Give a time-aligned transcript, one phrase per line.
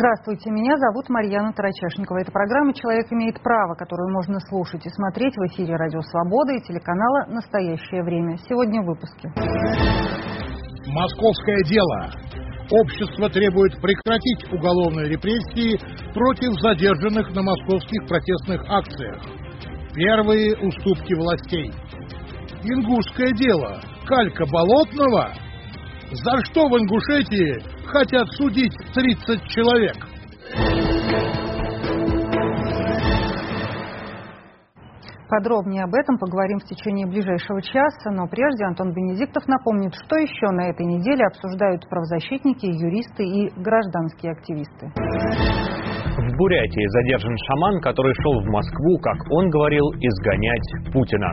[0.00, 2.20] Здравствуйте, меня зовут Марьяна Тарачешникова.
[2.24, 6.62] Это программа «Человек имеет право», которую можно слушать и смотреть в эфире «Радио Свобода» и
[6.62, 8.38] телеканала «Настоящее время».
[8.48, 9.28] Сегодня в выпуске.
[10.88, 12.08] Московское дело.
[12.72, 15.76] Общество требует прекратить уголовные репрессии
[16.14, 19.20] против задержанных на московских протестных акциях.
[19.92, 21.74] Первые уступки властей.
[22.64, 23.76] Ингушское дело.
[24.06, 25.28] Калька Болотного.
[26.12, 29.94] За что в Ингушетии хотят судить 30 человек?
[35.28, 40.50] Подробнее об этом поговорим в течение ближайшего часа, но прежде Антон Бенедиктов напомнит, что еще
[40.50, 44.90] на этой неделе обсуждают правозащитники, юристы и гражданские активисты.
[44.90, 51.30] В Бурятии задержан шаман, который шел в Москву, как он говорил, изгонять Путина.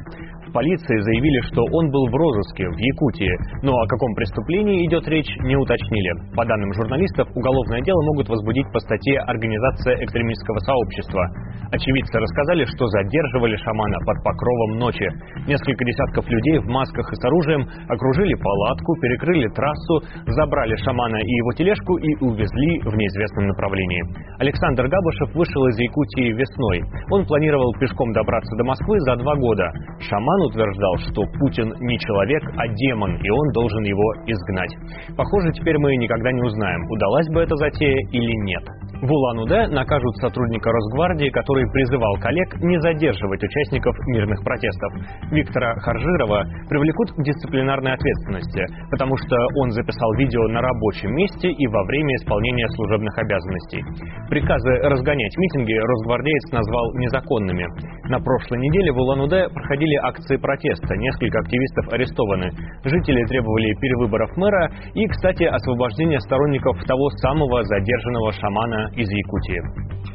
[0.57, 3.29] Полиции заявили, что он был в розыске в Якутии,
[3.61, 6.33] но о каком преступлении идет речь, не уточнили.
[6.33, 11.21] По данным журналистов, уголовное дело могут возбудить по статье «Организация экстремистского сообщества».
[11.69, 15.05] Очевидцы рассказали, что задерживали шамана под покровом ночи.
[15.45, 21.33] Несколько десятков людей в масках и с оружием окружили палатку, перекрыли трассу, забрали шамана и
[21.37, 24.01] его тележку и увезли в неизвестном направлении.
[24.39, 26.81] Александр Габышев вышел из Якутии весной.
[27.11, 29.69] Он планировал пешком добраться до Москвы за два года.
[29.99, 34.73] Шаман Иван утверждал, что Путин не человек, а демон, и он должен его изгнать.
[35.15, 38.63] Похоже, теперь мы никогда не узнаем, удалась бы эта затея или нет.
[38.97, 44.91] В Улан-Удэ накажут сотрудника Росгвардии, который призывал коллег не задерживать участников мирных протестов.
[45.29, 51.67] Виктора Харжирова привлекут к дисциплинарной ответственности, потому что он записал видео на рабочем месте и
[51.67, 53.85] во время исполнения служебных обязанностей.
[54.29, 57.67] Приказы разгонять митинги росгвардеец назвал незаконными.
[58.09, 60.97] На прошлой неделе в Улан-Удэ проходили акции протеста.
[60.97, 62.49] Несколько активистов арестованы.
[62.83, 69.61] Жители требовали перевыборов мэра и, кстати, освобождения сторонников того самого задержанного шамана из Якутии.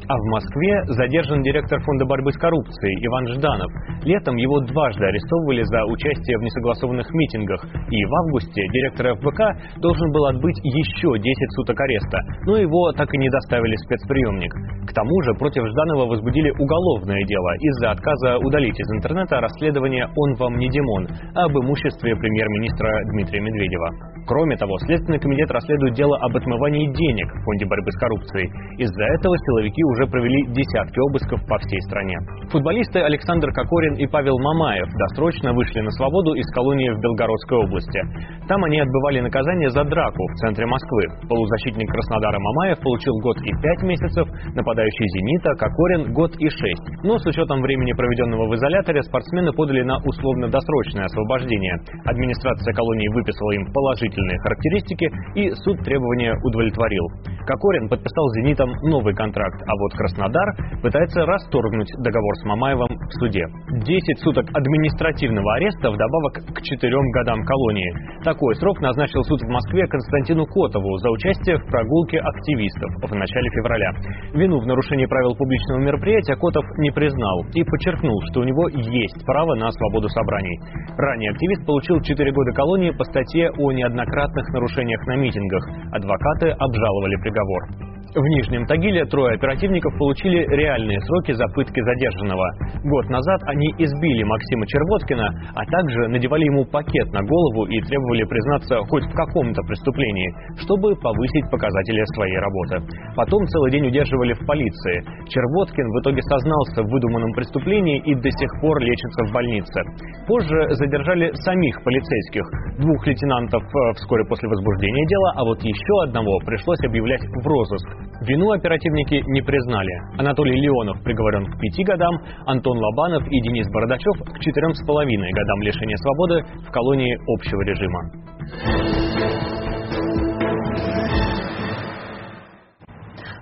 [0.09, 3.71] А в Москве задержан директор Фонда борьбы с коррупцией Иван Жданов.
[4.05, 7.65] Летом его дважды арестовывали за участие в несогласованных митингах.
[7.89, 9.41] И в августе директор ФБК
[9.81, 14.53] должен был отбыть еще 10 суток ареста, но его так и не доставили в спецприемник.
[14.87, 20.35] К тому же против Жданова возбудили уголовное дело из-за отказа удалить из интернета расследование «Он
[20.35, 24.13] вам не Димон» об имуществе премьер-министра Дмитрия Медведева.
[24.27, 28.51] Кроме того, Следственный комитет расследует дело об отмывании денег в Фонде борьбы с коррупцией.
[28.79, 32.17] Из-за этого силовики уже провели десятки обысков по всей стране.
[32.51, 38.01] Футболисты Александр Кокорин и Павел Мамаев досрочно вышли на свободу из колонии в Белгородской области.
[38.49, 41.05] Там они отбывали наказание за драку в центре Москвы.
[41.29, 46.87] Полузащитник Краснодара Мамаев получил год и пять месяцев, нападающий «Зенита» Кокорин– год и шесть.
[47.05, 51.77] Но с учетом времени, проведенного в изоляторе, спортсмены подали на условно-досрочное освобождение.
[52.05, 57.07] Администрация колонии выписала им положительные характеристики, и суд требования удовлетворил.
[57.47, 60.49] Кокорин подписал «Зенитом» новый контракт, а вот Краснодар
[60.83, 63.45] пытается расторгнуть договор с Мамаевым в суде.
[63.85, 67.91] 10 суток административного ареста вдобавок к 4 годам колонии.
[68.25, 73.49] Такой срок назначил суд в Москве Константину Котову за участие в прогулке активистов в начале
[73.51, 73.91] февраля.
[74.35, 79.25] Вину в нарушении правил публичного мероприятия Котов не признал и подчеркнул, что у него есть
[79.25, 80.59] право на свободу собраний.
[80.99, 85.65] Ранее активист получил 4 года колонии по статье о неоднократных нарушениях на митингах.
[85.93, 87.93] Адвокаты обжаловали приговор.
[88.15, 92.43] В Нижнем Тагиле трое оперативников получили реальные сроки за пытки задержанного.
[92.83, 98.25] Год назад они избили Максима Червоткина, а также надевали ему пакет на голову и требовали
[98.25, 102.83] признаться хоть в каком-то преступлении, чтобы повысить показатели своей работы.
[103.15, 105.07] Потом целый день удерживали в полиции.
[105.31, 109.79] Червоткин в итоге сознался в выдуманном преступлении и до сих пор лечится в больнице.
[110.27, 112.43] Позже задержали самих полицейских,
[112.83, 117.87] двух лейтенантов э, вскоре после возбуждения дела, а вот еще одного пришлось объявлять в розыск.
[118.33, 119.93] Вину оперативники не признали.
[120.17, 125.31] Анатолий Леонов приговорен к пяти годам, Антон Лобанов и Денис Бородачев к четырем с половиной
[125.33, 129.52] годам лишения свободы в колонии общего режима.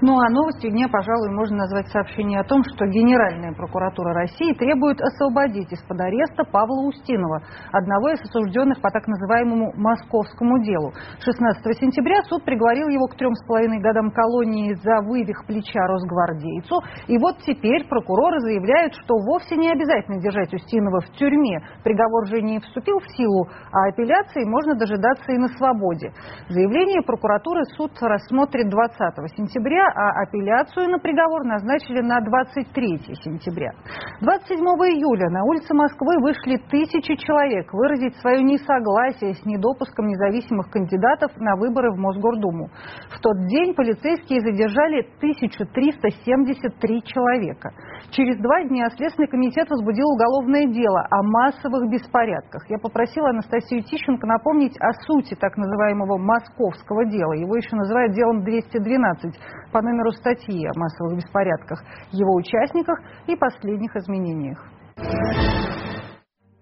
[0.02, 4.98] Ну а новостью дня, пожалуй, можно назвать сообщение о том, что Генеральная прокуратура России требует
[4.98, 10.92] освободить из-под ареста Павла Устинова, одного из осужденных по так называемому московскому делу.
[11.20, 16.80] 16 сентября суд приговорил его к трем с половиной годам колонии за вывих плеча росгвардейцу.
[17.08, 21.60] И вот теперь прокуроры заявляют, что вовсе не обязательно держать Устинова в тюрьме.
[21.84, 26.10] Приговор же не вступил в силу, а апелляции можно дожидаться и на свободе.
[26.48, 28.96] Заявление прокуратуры суд рассмотрит 20
[29.36, 33.70] сентября, а апелляцию на приговор назначили на 23 сентября.
[34.20, 41.32] 27 июля на улице Москвы вышли тысячи человек выразить свое несогласие с недопуском независимых кандидатов
[41.36, 42.68] на выборы в Мосгордуму.
[43.10, 47.70] В тот день полицейские задержали 1373 человека.
[48.10, 52.68] Через два дня Следственный комитет возбудил уголовное дело о массовых беспорядках.
[52.68, 57.32] Я попросила Анастасию Тищенко напомнить о сути так называемого московского дела.
[57.32, 59.34] Его еще называют делом 212
[59.72, 61.82] по номеру статьи о массовых беспорядках,
[62.12, 64.58] его участниках и последних изменениях.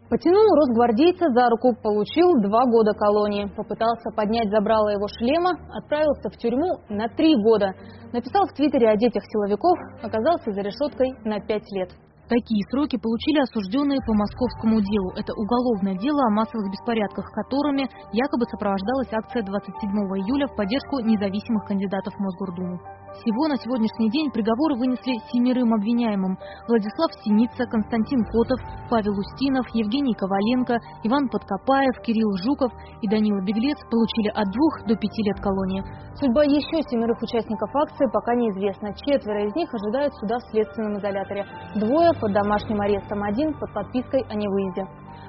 [0.09, 3.53] Потянул росгвардейца за руку, получил два года колонии.
[3.55, 7.75] Попытался поднять забрало его шлема, отправился в тюрьму на три года.
[8.13, 11.91] Написал в Твиттере о детях силовиков, оказался за решеткой на пять лет.
[12.29, 15.13] Такие сроки получили осужденные по московскому делу.
[15.17, 19.89] Это уголовное дело о массовых беспорядках, которыми якобы сопровождалась акция 27
[20.25, 22.81] июля в поддержку независимых кандидатов в Мосгордуму.
[23.19, 26.39] Всего на сегодняшний день приговоры вынесли семерым обвиняемым.
[26.69, 32.71] Владислав Синица, Константин Котов, Павел Устинов, Евгений Коваленко, Иван Подкопаев, Кирилл Жуков
[33.03, 35.83] и Данила Беглец получили от двух до пяти лет колонии.
[36.15, 38.95] Судьба еще семерых участников акции пока неизвестна.
[38.95, 41.45] Четверо из них ожидают суда в следственном изоляторе.
[41.75, 44.87] Двое под домашним арестом, один под подпиской о невыезде.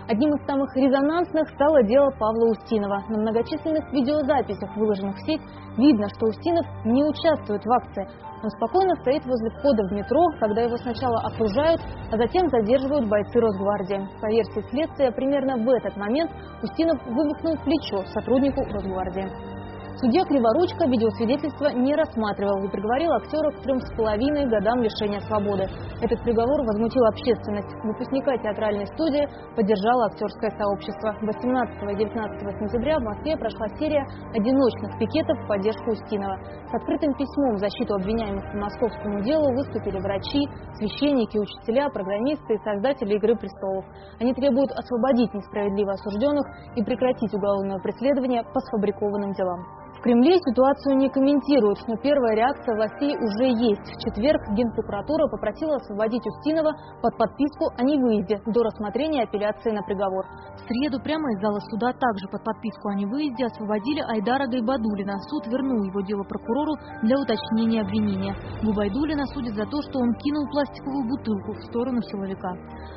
[0.09, 3.03] Одним из самых резонансных стало дело Павла Устинова.
[3.09, 5.41] На многочисленных видеозаписях, выложенных в сеть,
[5.77, 8.09] видно, что Устинов не участвует в акции.
[8.41, 11.79] Он спокойно стоит возле входа в метро, когда его сначала окружают,
[12.11, 14.09] а затем задерживают бойцы Росгвардии.
[14.19, 16.31] По версии следствия, примерно в этот момент
[16.63, 19.58] Устинов вывихнул плечо сотруднику Росгвардии.
[19.99, 25.67] Судья Криворучка видеосвидетельство не рассматривал и приговорил актера к трем с половиной годам лишения свободы.
[25.99, 27.67] Этот приговор возмутил общественность.
[27.83, 29.27] Выпускника театральной студии
[29.59, 31.19] поддержало актерское сообщество.
[31.19, 36.39] 18 и 19 сентября в Москве прошла серия одиночных пикетов в поддержку Устинова.
[36.71, 40.47] С открытым письмом в защиту обвиняемых по московскому делу выступили врачи,
[40.79, 43.83] священники, учителя, программисты и создатели «Игры престолов».
[44.21, 46.47] Они требуют освободить несправедливо осужденных
[46.79, 49.59] и прекратить уголовное преследование по сфабрикованным делам.
[49.99, 53.83] В Кремле ситуацию не комментируют, но первая реакция властей уже есть.
[53.83, 56.71] В четверг Генпрокуратура попросила освободить Устинова
[57.03, 60.23] под подписку о невыезде до рассмотрения апелляции на приговор.
[60.55, 65.19] В среду прямо из зала суда также под подписку о невыезде освободили Айдара Гайбадулина.
[65.27, 68.39] Суд вернул его дело прокурору для уточнения обвинения.
[68.63, 72.55] Губайдулина судит за то, что он кинул пластиковую бутылку в сторону силовика.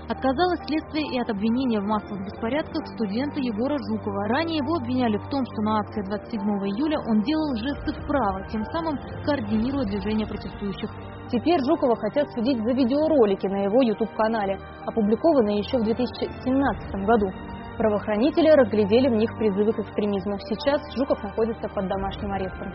[0.08, 4.28] Отказалось следствие и от обвинения в массовых беспорядках студента Егора Жукова.
[4.28, 6.40] Ранее его обвиняли в том, что на акции 27
[6.70, 10.90] июля он делал жесты вправо, тем самым координируя движение протестующих.
[11.30, 17.30] Теперь Жукова хотят судить за видеоролики на его YouTube-канале, опубликованные еще в 2017 году.
[17.78, 20.38] Правоохранители разглядели в них призывы к экстремизму.
[20.40, 22.72] Сейчас Жуков находится под домашним арестом.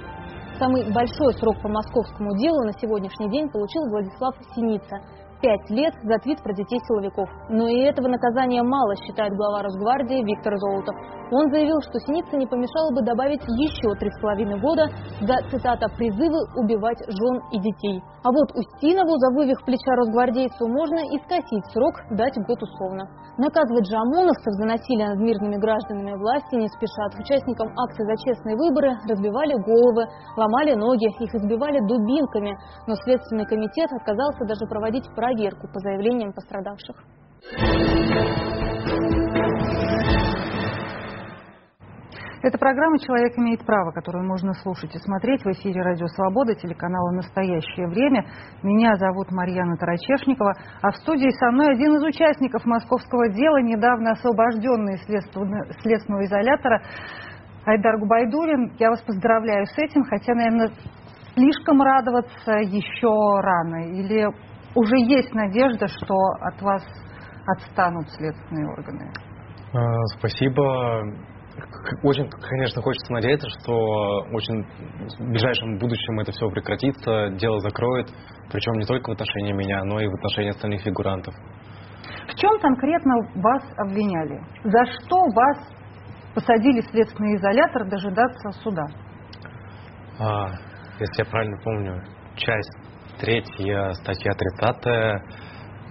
[0.58, 4.98] Самый большой срок по московскому делу на сегодняшний день получил Владислав Синица–
[5.40, 7.30] Пять лет за твит про детей силовиков.
[7.50, 10.96] Но и этого наказания мало, считает глава Росгвардии Виктор Золотов.
[11.30, 14.88] Он заявил, что Синица не помешало бы добавить еще три с половиной года
[15.22, 18.02] за, цитата, «призывы убивать жен и детей».
[18.24, 23.06] А вот Устинову за вывих плеча росгвардейцу можно и скосить срок, дать год условно.
[23.38, 27.14] Наказывать же ОМОНовцев за насилие над мирными гражданами власти не спешат.
[27.22, 32.58] Участникам акции за честные выборы разбивали головы, ломали ноги, их избивали дубинками.
[32.88, 36.96] Но Следственный комитет отказался даже проводить проверку по заявлениям пострадавших.
[42.44, 47.12] Это программа «Человек имеет право», которую можно слушать и смотреть в эфире «Радио Свобода», телеканала
[47.12, 48.26] «Настоящее время».
[48.64, 54.12] Меня зовут Марьяна Тарачешникова, а в студии со мной один из участников московского дела, недавно
[54.12, 55.04] освобожденный из
[55.82, 56.82] следственного изолятора
[57.66, 58.76] Айдар Губайдулин.
[58.80, 60.72] Я вас поздравляю с этим, хотя, наверное,
[61.34, 63.92] слишком радоваться еще рано.
[63.92, 64.28] Или
[64.78, 66.84] уже есть надежда, что от вас
[67.48, 69.12] отстанут следственные органы?
[69.74, 71.04] А, спасибо.
[72.04, 73.74] Очень, конечно, хочется надеяться, что
[74.32, 74.64] очень
[75.18, 78.08] в ближайшем будущем это все прекратится, дело закроет,
[78.52, 81.34] причем не только в отношении меня, но и в отношении остальных фигурантов.
[82.28, 84.40] В чем конкретно вас обвиняли?
[84.64, 85.58] За что вас
[86.36, 88.86] посадили в следственный изолятор дожидаться суда?
[90.20, 90.50] А,
[91.00, 92.04] если я правильно помню,
[92.36, 92.87] часть
[93.20, 94.86] третья, статья 30,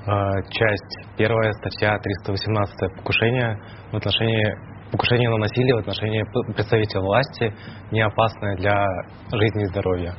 [0.06, 3.59] а, часть первая, статья 318 покушение
[3.92, 6.23] в отношении покушение на насилие в отношении
[6.54, 7.52] представителя власти
[7.90, 8.87] не опасное для
[9.33, 10.14] жизни и здоровья.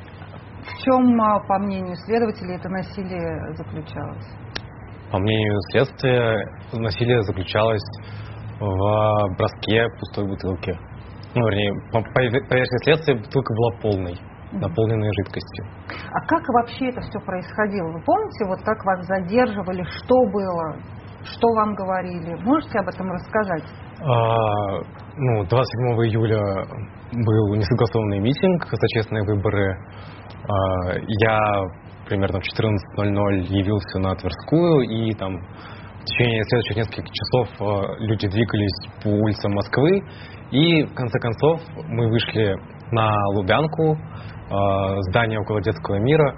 [0.61, 4.27] В чем, а, по мнению следователей, это насилие заключалось?
[5.09, 6.35] По мнению следствия,
[6.73, 7.87] насилие заключалось
[8.59, 10.77] в броске пустой бутылки.
[11.33, 14.17] Ну, вернее, по, по версии следствия, бутылка была полной.
[14.51, 15.65] Наполненные жидкостью.
[16.11, 17.91] А как вообще это все происходило?
[17.91, 20.77] Вы помните, вот как вас задерживали, что было,
[21.23, 22.35] что вам говорили?
[22.43, 23.63] Можете об этом рассказать?
[24.01, 24.79] А,
[25.17, 25.51] ну, 27
[26.07, 26.41] июля
[27.11, 29.75] был несогласованный митинг за честные выборы.
[30.47, 31.63] А, я
[32.07, 38.27] примерно в 14.00 явился на Тверскую, и там в течение следующих нескольких часов а, люди
[38.27, 40.01] двигались по улицам Москвы,
[40.51, 42.55] и в конце концов мы вышли
[42.91, 43.97] на Лубянку,
[45.09, 46.35] здание около детского мира,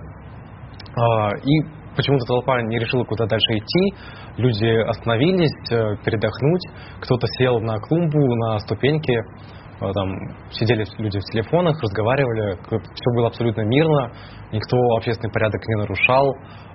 [1.43, 3.95] и почему-то толпа не решила куда дальше идти,
[4.37, 6.61] люди остановились э, передохнуть,
[7.01, 10.07] кто-то сел на клумбу, на ступеньки, э, там
[10.51, 14.11] сидели люди в телефонах, разговаривали, все было абсолютно мирно,
[14.51, 16.25] никто общественный порядок не нарушал,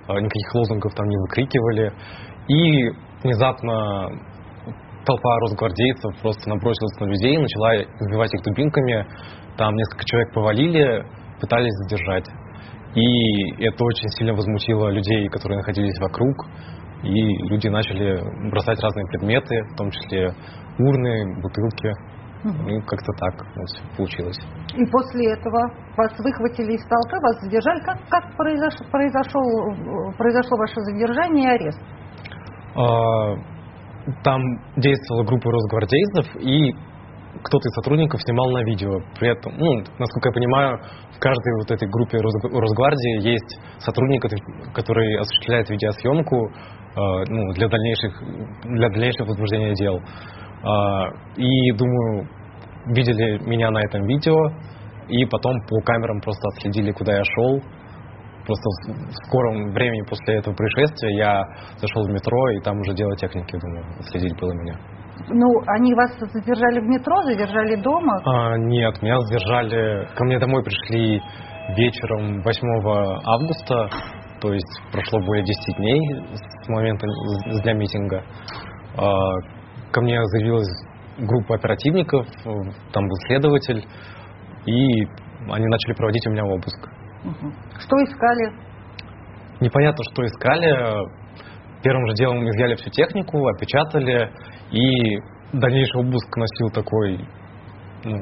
[0.09, 1.93] никаких лозунгов там не выкрикивали.
[2.47, 2.89] И
[3.23, 4.09] внезапно
[5.05, 9.07] толпа росгвардейцев просто набросилась на людей, начала избивать их дубинками.
[9.57, 11.05] Там несколько человек повалили,
[11.45, 12.25] пытались задержать.
[12.95, 16.35] И это очень сильно возмутило людей, которые находились вокруг.
[17.03, 18.17] И люди начали
[18.49, 20.33] бросать разные предметы, в том числе
[20.79, 21.91] урны, бутылки.
[22.43, 24.37] Ну, как-то так вот получилось.
[24.75, 25.59] И после этого
[25.97, 27.79] вас выхватили из толпы, вас задержали.
[27.81, 31.79] Как, как произошло, произошел, произошло ваше задержание и арест?
[32.75, 33.35] А,
[34.23, 34.41] там
[34.77, 36.75] действовала группа росгвардейцев, и
[37.43, 38.99] кто-то из сотрудников снимал на видео.
[39.19, 40.79] При этом, ну, насколько я понимаю,
[41.15, 44.23] в каждой вот этой группе Росгвардии есть сотрудник,
[44.73, 48.13] который осуществляет видеосъемку э, ну, для, дальнейших,
[48.63, 49.97] для дальнейшего возбуждения дел.
[49.97, 52.27] Э, и, думаю,
[52.87, 54.37] видели меня на этом видео,
[55.07, 57.61] и потом по камерам просто отследили, куда я шел.
[58.45, 61.43] Просто в скором времени после этого происшествия я
[61.77, 64.77] зашел в метро, и там уже дело техники, думаю, отследили было меня.
[65.29, 68.21] Ну, они вас задержали в метро, задержали дома?
[68.25, 70.07] А, нет, меня задержали...
[70.15, 71.21] Ко мне домой пришли
[71.75, 72.67] вечером 8
[73.25, 73.89] августа,
[74.41, 75.99] то есть прошло более 10 дней
[76.33, 78.23] с момента с дня митинга.
[78.97, 80.69] А, ко мне заявилась
[81.17, 82.27] группа оперативников,
[82.91, 83.85] там был следователь,
[84.65, 85.05] и
[85.49, 86.89] они начали проводить у меня обыск.
[87.79, 88.53] Что искали?
[89.61, 91.24] Непонятно, что искали.
[91.85, 94.31] Первым же делом изъяли всю технику, опечатали,
[94.71, 95.19] и
[95.53, 97.19] дальнейший обыск носил такой
[98.03, 98.17] ну,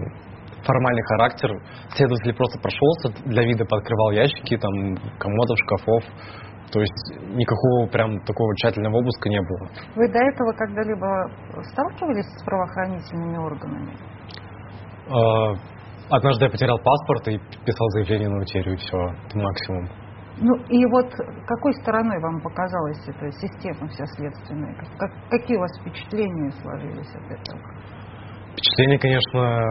[0.65, 1.49] формальный характер.
[1.95, 6.03] Следователь просто прошелся, для вида подкрывал ящики, там, комодов, шкафов.
[6.73, 9.69] То есть никакого прям такого тщательного обыска не было.
[9.95, 11.31] Вы до этого когда-либо
[11.71, 13.95] сталкивались с правоохранительными органами?
[15.07, 15.53] А,
[16.09, 20.02] однажды я потерял паспорт и писал заявление на утерю, и все, это максимум.
[20.45, 21.09] Ну и вот
[21.47, 24.75] какой стороной вам показалась эта система вся следственная?
[24.97, 27.61] Как, какие у вас впечатления сложились от этого?
[28.51, 29.63] Впечатление, конечно,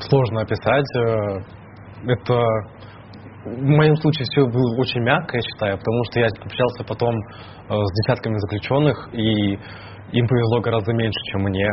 [0.00, 0.84] сложно описать.
[0.94, 1.40] Э,
[2.06, 2.34] это
[3.46, 7.72] в моем случае все было очень мягко, я считаю, потому что я общался потом э,
[7.72, 9.52] с десятками заключенных, и
[10.12, 11.68] им повезло гораздо меньше, чем мне.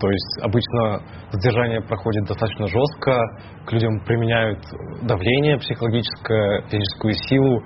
[0.00, 1.02] То есть обычно
[1.32, 3.20] задержание проходит достаточно жестко,
[3.66, 4.60] к людям применяют
[5.02, 7.62] давление психологическое, физическую силу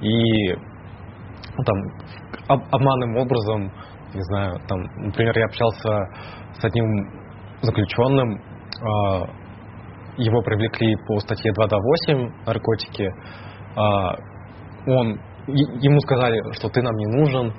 [0.00, 0.54] и
[1.56, 1.76] ну, там,
[2.48, 3.72] об, обманным образом,
[4.14, 6.06] не знаю, там, например, я общался
[6.58, 6.86] с одним
[7.62, 9.46] заключенным, э,
[10.18, 13.82] его привлекли по статье 228 наркотики, э,
[14.88, 17.52] он, ему сказали, что ты нам не нужен,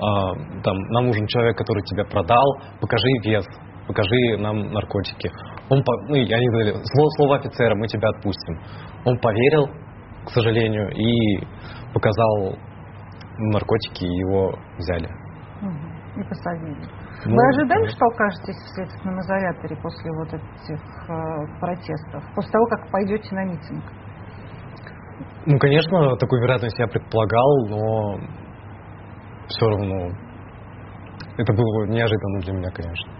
[0.00, 2.44] а, там, нам нужен человек, который тебя продал,
[2.80, 3.46] покажи вес,
[3.86, 5.30] покажи нам наркотики.
[5.70, 8.58] Он, ну, они говорили, слово, слово офицера, мы тебя отпустим.
[9.04, 9.68] Он поверил,
[10.26, 11.38] к сожалению, и
[11.92, 12.56] показал
[13.38, 15.08] наркотики, и его взяли.
[16.16, 17.04] И посадили.
[17.26, 22.66] Ну, Вы ожидали, что окажетесь в следственном изоляторе после вот этих э, протестов, после того,
[22.66, 23.84] как пойдете на митинг?
[25.46, 28.18] Ну, конечно, такую вероятность я предполагал, но
[29.48, 30.10] все равно
[31.36, 33.12] это было неожиданно для меня, конечно.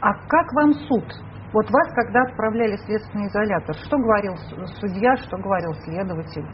[0.00, 1.04] А как вам суд?
[1.52, 4.36] Вот вас, когда отправляли в следственный изолятор, что говорил
[4.80, 6.44] судья, что говорил следователь?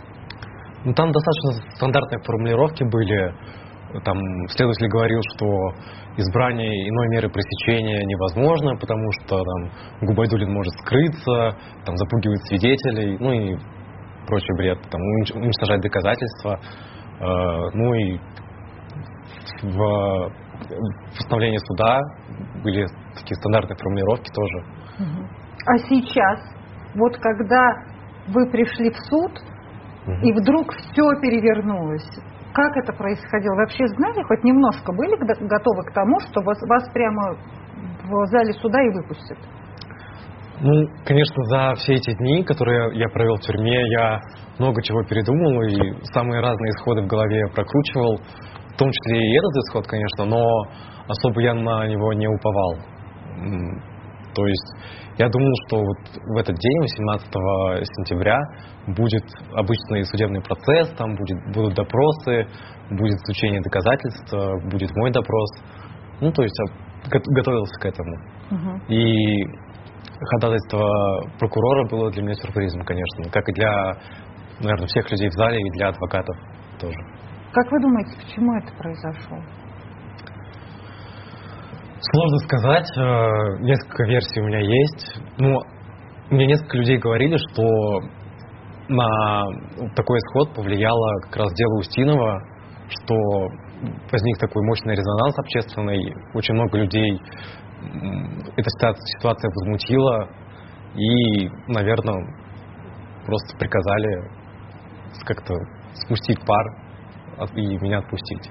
[0.84, 3.34] Ну, там достаточно стандартные формулировки были.
[4.04, 4.18] Там
[4.49, 5.46] следователь говорил, что
[6.16, 13.32] избрание иной меры пресечения невозможно, потому что там Губайдулин может скрыться, там запугивает свидетелей, ну
[13.32, 13.56] и
[14.26, 16.61] прочий бред, там уничтожать доказательства.
[17.20, 18.18] Э, ну и
[19.63, 20.31] в
[21.17, 22.01] постановлении суда
[22.63, 24.65] были такие стандартные формулировки тоже.
[25.67, 26.41] А сейчас,
[26.95, 27.75] вот когда
[28.29, 29.33] вы пришли в суд,
[30.07, 30.13] угу.
[30.23, 32.09] и вдруг все перевернулось,
[32.53, 33.55] как это происходило?
[33.57, 37.37] Вообще знали, хоть немножко были готовы к тому, что вас, вас прямо
[38.05, 39.39] в зале суда и выпустят?
[40.61, 44.21] Ну, конечно, за все эти дни, которые я провел в тюрьме, я
[44.59, 48.21] много чего передумал и самые разные исходы в голове прокручивал,
[48.75, 50.45] в том числе и этот исход, конечно, но
[51.09, 52.76] особо я на него не уповал.
[54.35, 54.75] То есть
[55.16, 57.28] я думал, что вот в этот день, 18
[57.97, 58.37] сентября,
[58.88, 62.47] будет обычный судебный процесс, там будет, будут допросы,
[62.90, 64.35] будет изучение доказательств,
[64.71, 65.50] будет мой допрос.
[66.21, 66.57] Ну, то есть
[67.11, 68.16] готовился к этому.
[68.50, 68.93] Угу.
[68.93, 69.45] И
[70.21, 70.88] ходатайство
[71.38, 73.93] прокурора было для меня сюрпризом, конечно, как и для,
[74.61, 76.37] наверное, всех людей в зале и для адвокатов
[76.81, 76.99] тоже.
[77.54, 79.38] Как вы думаете, почему это произошло?
[82.00, 82.88] Сложно сказать.
[82.99, 85.20] Э, несколько версий у меня есть.
[85.38, 85.61] Ну,
[86.30, 87.62] мне несколько людей говорили, что
[88.88, 89.44] на
[89.94, 92.42] такой исход повлияло как раз дело Устинова,
[92.88, 93.14] что
[94.11, 97.20] возник такой мощный резонанс общественный, очень много людей
[98.56, 100.28] эта ситуация возмутила,
[100.96, 102.34] и, наверное,
[103.25, 104.28] просто приказали
[105.25, 105.54] как-то
[105.94, 106.84] спустить пар
[107.55, 108.50] и меня отпустить.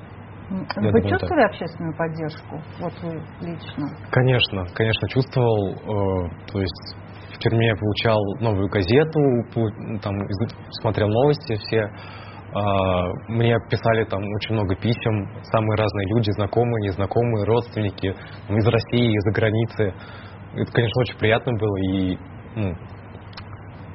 [0.50, 1.52] Вы думаю, чувствовали так.
[1.52, 2.62] общественную поддержку?
[2.80, 3.88] Вот вы лично?
[4.12, 5.74] Конечно, конечно, чувствовал.
[5.74, 6.96] Э, то есть
[7.34, 9.20] в тюрьме я получал новую газету,
[10.02, 10.14] там
[10.82, 11.90] смотрел новости все.
[12.56, 19.12] А, мне писали там очень много писем, самые разные люди, знакомые, незнакомые, родственники из России,
[19.16, 19.94] из-за границы.
[20.56, 22.18] Это, конечно, очень приятно было и
[22.56, 22.74] ну,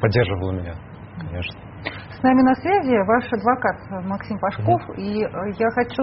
[0.00, 0.74] поддерживало меня,
[1.20, 1.67] конечно.
[2.18, 4.96] С нами на связи ваш адвокат Максим Пашков, mm-hmm.
[4.98, 6.02] и э, я хочу,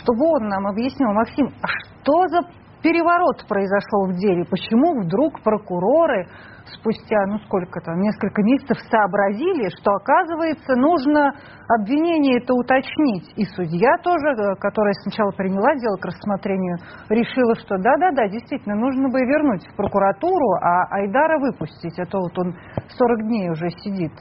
[0.00, 2.40] чтобы он нам объяснил, Максим, а что за
[2.82, 4.46] переворот произошел в деле?
[4.48, 6.26] Почему вдруг прокуроры
[6.64, 11.34] спустя, ну сколько там, несколько месяцев сообразили, что, оказывается, нужно
[11.68, 13.28] обвинение это уточнить.
[13.36, 16.78] И судья тоже, э, которая сначала приняла дело к рассмотрению,
[17.10, 22.38] решила, что да-да-да, действительно, нужно бы вернуть в прокуратуру, а Айдара выпустить, а то вот
[22.38, 22.56] он
[22.88, 24.12] 40 дней уже сидит.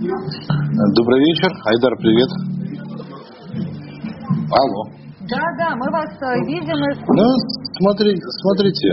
[0.00, 1.50] Добрый вечер.
[1.64, 2.30] Айдар, привет.
[4.50, 4.84] Алло.
[5.30, 6.74] Да, да, мы вас э, видим.
[6.74, 6.94] И...
[7.14, 7.26] Ну,
[7.78, 8.88] смотри, смотрите,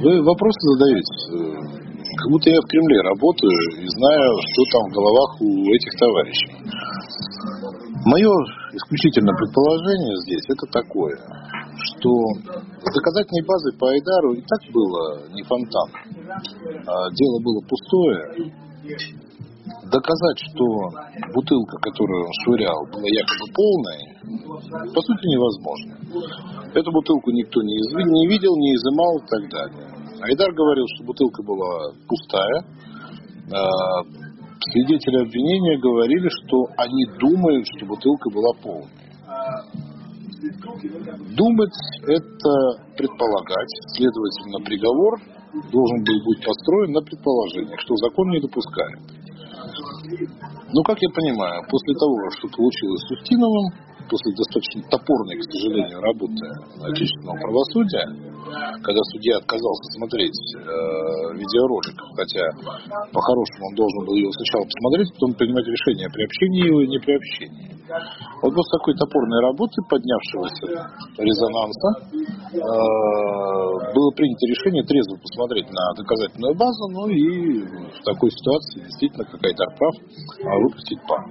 [0.00, 1.78] вы вопросы задаете
[2.18, 6.50] как будто я в Кремле работаю и знаю, что там в головах у этих товарищей.
[8.06, 8.32] Мое
[8.74, 11.14] исключительное предположение здесь это такое,
[11.78, 12.10] что
[12.82, 15.88] с доказательной базой по Айдару и так было не фонтан.
[16.86, 18.50] А дело было пустое.
[19.90, 20.64] Доказать, что
[21.32, 24.00] бутылка, которую он швырял, была якобы полной,
[24.92, 25.92] по сути невозможно.
[26.74, 29.98] Эту бутылку никто не видел, не изымал и так далее.
[30.20, 32.64] Айдар говорил, что бутылка была пустая.
[33.50, 34.02] А,
[34.72, 38.98] свидетели обвинения говорили, что они думают, что бутылка была полной.
[41.34, 41.74] Думать–
[42.06, 42.52] это
[42.96, 43.70] предполагать.
[43.96, 45.20] Следовательно, приговор
[45.72, 49.17] должен был быть построен на предположениях, что закон не допускает.
[50.72, 53.72] Ну, как я понимаю, после того, что получилось с Устиновым,
[54.08, 56.44] после достаточно топорной, к сожалению, работы
[56.82, 58.06] отечественного правосудия,
[58.82, 60.60] когда судья отказался смотреть э,
[61.36, 62.44] видеоролик, хотя
[63.12, 66.98] по-хорошему он должен был его сначала посмотреть, потом принимать решение при общении его и не
[66.98, 67.68] при общении.
[68.42, 70.64] Вот после такой топорной работы, поднявшегося
[71.18, 71.88] резонанса,
[72.52, 79.24] э, было принято решение трезво посмотреть на доказательную базу, ну и в такой ситуации действительно
[79.24, 79.94] какая-то прав
[80.64, 81.24] выпустить пар.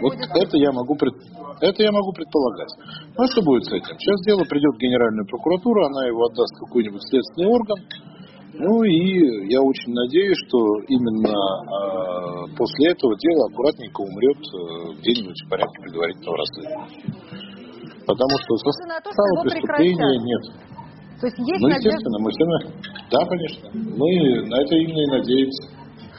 [0.00, 1.14] Вот это я могу пред...
[1.60, 2.72] это я могу предполагать.
[3.16, 3.98] Ну а что будет с этим?
[3.98, 7.78] Сейчас дело придет в Генеральную прокуратуру, она его отдаст в какой-нибудь следственный орган.
[8.58, 15.36] Ну и я очень надеюсь, что именно э, после этого дело аккуратненько умрет э, где-нибудь
[15.44, 17.02] в порядке предварительного расследования.
[18.06, 20.66] Потому что состава преступления нет.
[21.20, 22.58] То есть есть ну, естественно, мы все на...
[23.10, 23.70] Да, конечно.
[23.72, 24.08] Мы
[24.48, 25.65] на это именно и надеемся.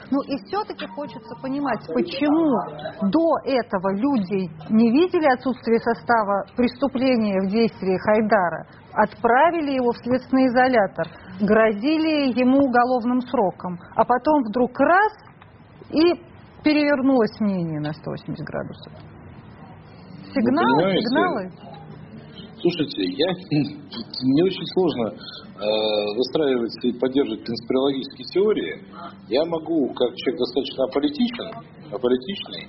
[0.09, 7.51] Ну и все-таки хочется понимать, почему до этого люди не видели отсутствие состава преступления в
[7.51, 11.07] действии Хайдара, отправили его в следственный изолятор,
[11.41, 15.11] грозили ему уголовным сроком, а потом вдруг раз
[15.89, 16.13] и
[16.63, 18.93] перевернулось мнение на 180 градусов.
[20.33, 21.51] Сигналы, сигналы.
[22.59, 25.15] Слушайте, я, мне очень сложно э,
[26.15, 28.83] выстраивать и поддерживать конспирологические теории.
[29.29, 31.51] Я могу, как человек достаточно аполитичен,
[31.93, 32.67] аполитичный,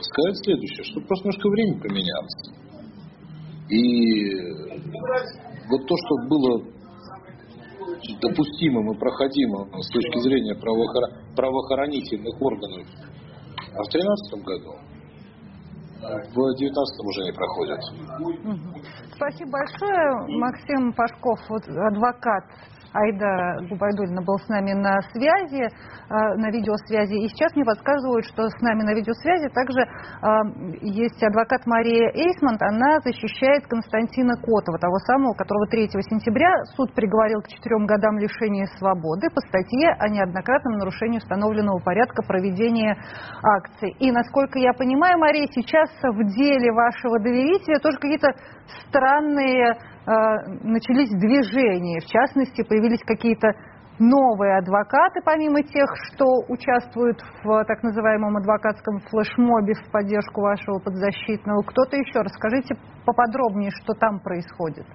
[0.00, 2.38] сказать следующее, что просто немножко время поменялось.
[3.70, 4.36] И
[5.70, 6.76] вот то, что было
[8.20, 12.86] допустимым и проходимым с точки зрения правоохранительных органов
[13.76, 14.72] а в 2013 году,
[16.00, 17.80] в 19 уже не проходят.
[19.14, 20.38] Спасибо большое.
[20.38, 22.44] Максим Пашков, адвокат
[22.96, 25.68] Айда Губайдулина был с нами на связи,
[26.08, 27.14] на видеосвязи.
[27.24, 29.82] И сейчас мне подсказывают, что с нами на видеосвязи также
[30.80, 32.62] есть адвокат Мария Эйсмонт.
[32.62, 38.66] Она защищает Константина Котова, того самого, которого 3 сентября суд приговорил к четырем годам лишения
[38.78, 42.96] свободы по статье о неоднократном нарушении установленного порядка проведения
[43.42, 43.94] акций.
[43.98, 48.32] И, насколько я понимаю, Мария, сейчас в деле вашего доверителя тоже какие-то
[48.86, 52.00] странные э, начались движения.
[52.00, 53.52] В частности, появились какие-то
[53.98, 61.62] новые адвокаты, помимо тех, что участвуют в так называемом адвокатском флешмобе в поддержку вашего подзащитного.
[61.62, 62.20] Кто-то еще?
[62.20, 64.86] Расскажите поподробнее, что там происходит.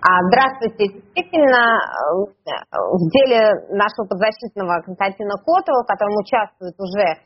[0.00, 0.96] А, здравствуйте.
[0.96, 7.20] Действительно, э, в деле нашего подзащитного Константина Котова, в котором участвует уже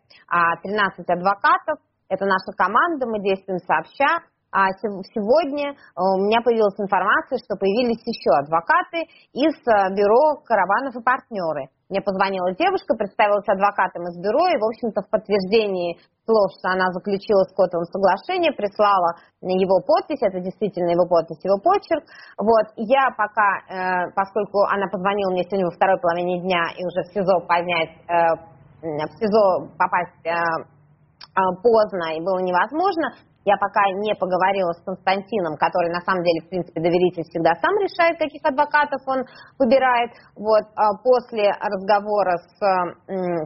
[0.62, 4.26] 13 а, адвокатов, это наша команда, мы действуем сообща.
[4.54, 9.02] А сегодня э, у меня появилась информация, что появились еще адвокаты
[9.34, 11.74] из э, бюро «Караванов и партнеры».
[11.90, 16.86] Мне позвонила девушка, представилась адвокатом из бюро, и, в общем-то, в подтверждении слов, что она
[16.94, 22.06] заключила с Котовым соглашение, прислала его подпись, это действительно его подпись, его почерк.
[22.38, 27.02] Вот, я пока, э, поскольку она позвонила мне сегодня во второй половине дня, и уже
[27.02, 28.38] в СИЗО поднять, э,
[28.86, 35.56] в СИЗО попасть э, э поздно и было невозможно, я пока не поговорила с Константином,
[35.56, 39.24] который на самом деле, в принципе, доверитель всегда сам решает, каких адвокатов он
[39.58, 40.12] выбирает.
[40.36, 42.58] Вот а после разговора с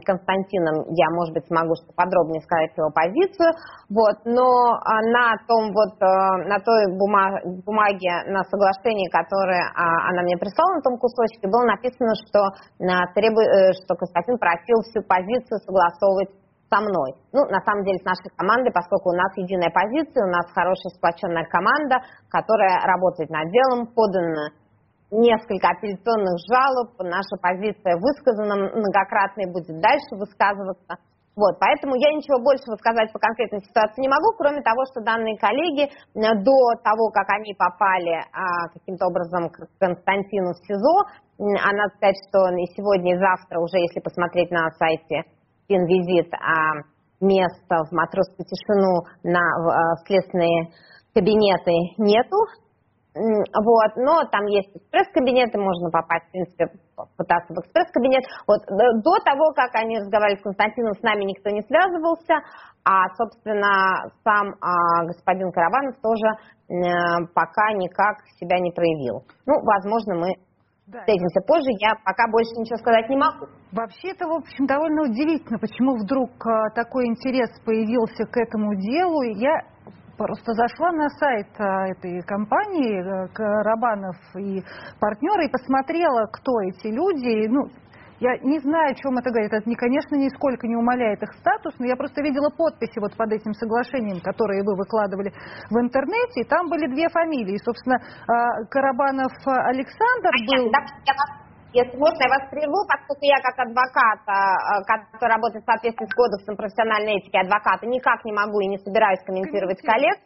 [0.07, 3.51] Константином я, может быть, смогу что подробнее сказать его позицию.
[3.91, 10.37] Вот, но а, на том вот, а, на той бумаге, на соглашении, которое она мне
[10.37, 16.29] прислала, на том кусочке, было написано, что, э, что Константин просил всю позицию согласовывать
[16.69, 17.17] со мной.
[17.33, 20.93] Ну, на самом деле, с нашей командой, поскольку у нас единая позиция, у нас хорошая
[20.93, 24.53] сплоченная команда, которая работает над делом, подано
[25.11, 31.01] несколько апелляционных жалоб, наша позиция высказана многократно и будет дальше высказываться.
[31.39, 35.37] Вот, поэтому я ничего большего сказать по конкретной ситуации не могу, кроме того, что данные
[35.39, 41.07] коллеги э, до того, как они попали а, каким-то образом к Константину в СИЗО,
[41.63, 45.23] а надо сказать, что и сегодня, и завтра уже, если посмотреть на сайте
[45.77, 46.81] визит, а
[47.21, 50.71] места в матросскую тишину на в, а, следственные
[51.13, 52.37] кабинеты нету.
[53.15, 56.67] Вот, но там есть экспресс-кабинеты, можно попасть, в принципе,
[57.17, 58.23] пытаться в экспресс-кабинет.
[58.47, 62.39] Вот до того, как они разговаривали с Константином, с нами никто не связывался,
[62.85, 69.25] а, собственно, сам а, господин Караванов тоже а, пока никак себя не проявил.
[69.45, 70.35] Ну, возможно, мы
[70.91, 73.45] да, встретимся позже, я пока больше ничего сказать не могу.
[73.71, 79.21] Вообще это, в общем, довольно удивительно, почему вдруг а, такой интерес появился к этому делу.
[79.21, 79.53] Я
[80.17, 84.63] просто зашла на сайт а, этой компании э, Карабанов и
[84.99, 87.47] партнеры и посмотрела, кто эти люди.
[87.47, 87.69] Ну,
[88.19, 89.53] я не знаю, о чем это говорит.
[89.53, 93.53] Это, конечно, нисколько не умаляет их статус, но я просто видела подписи вот под этим
[93.53, 95.31] соглашением, которые вы выкладывали
[95.69, 97.57] в интернете, и там были две фамилии.
[97.63, 100.71] Собственно, а, Карабанов Александр был...
[101.71, 106.15] Если можно, я вас прерву, поскольку я как адвокат, а, который работает в соответствии с
[106.15, 110.17] кодексом профессиональной этики адвоката, никак не могу и не собираюсь комментировать коллег.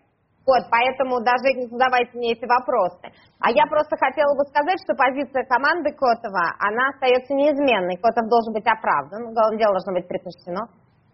[0.45, 3.15] Вот, поэтому даже не задавайте мне эти вопросы.
[3.39, 7.95] А я просто хотела бы сказать, что позиция команды Котова, она остается неизменной.
[7.95, 10.67] Котов должен быть оправдан, дело должно быть прекращено.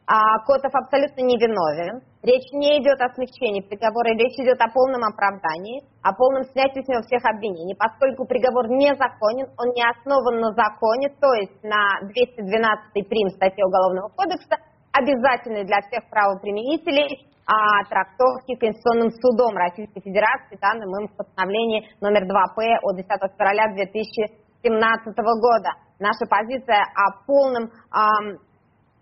[0.10, 2.02] А Котов абсолютно невиновен.
[2.26, 6.90] Речь не идет о смягчении приговора, речь идет о полном оправдании, о полном снятии с
[6.90, 7.78] него всех обвинений.
[7.78, 14.10] Поскольку приговор незаконен, он не основан на законе, то есть на 212 прим статье Уголовного
[14.10, 14.58] кодекса,
[14.92, 22.30] обязательный для всех правоприменителей о трактовке Конституционным судом Российской Федерации, данным им в постановлении номер
[22.30, 25.74] 2П от 10 февраля 2017 года.
[25.98, 28.38] Наша позиция о полном эм,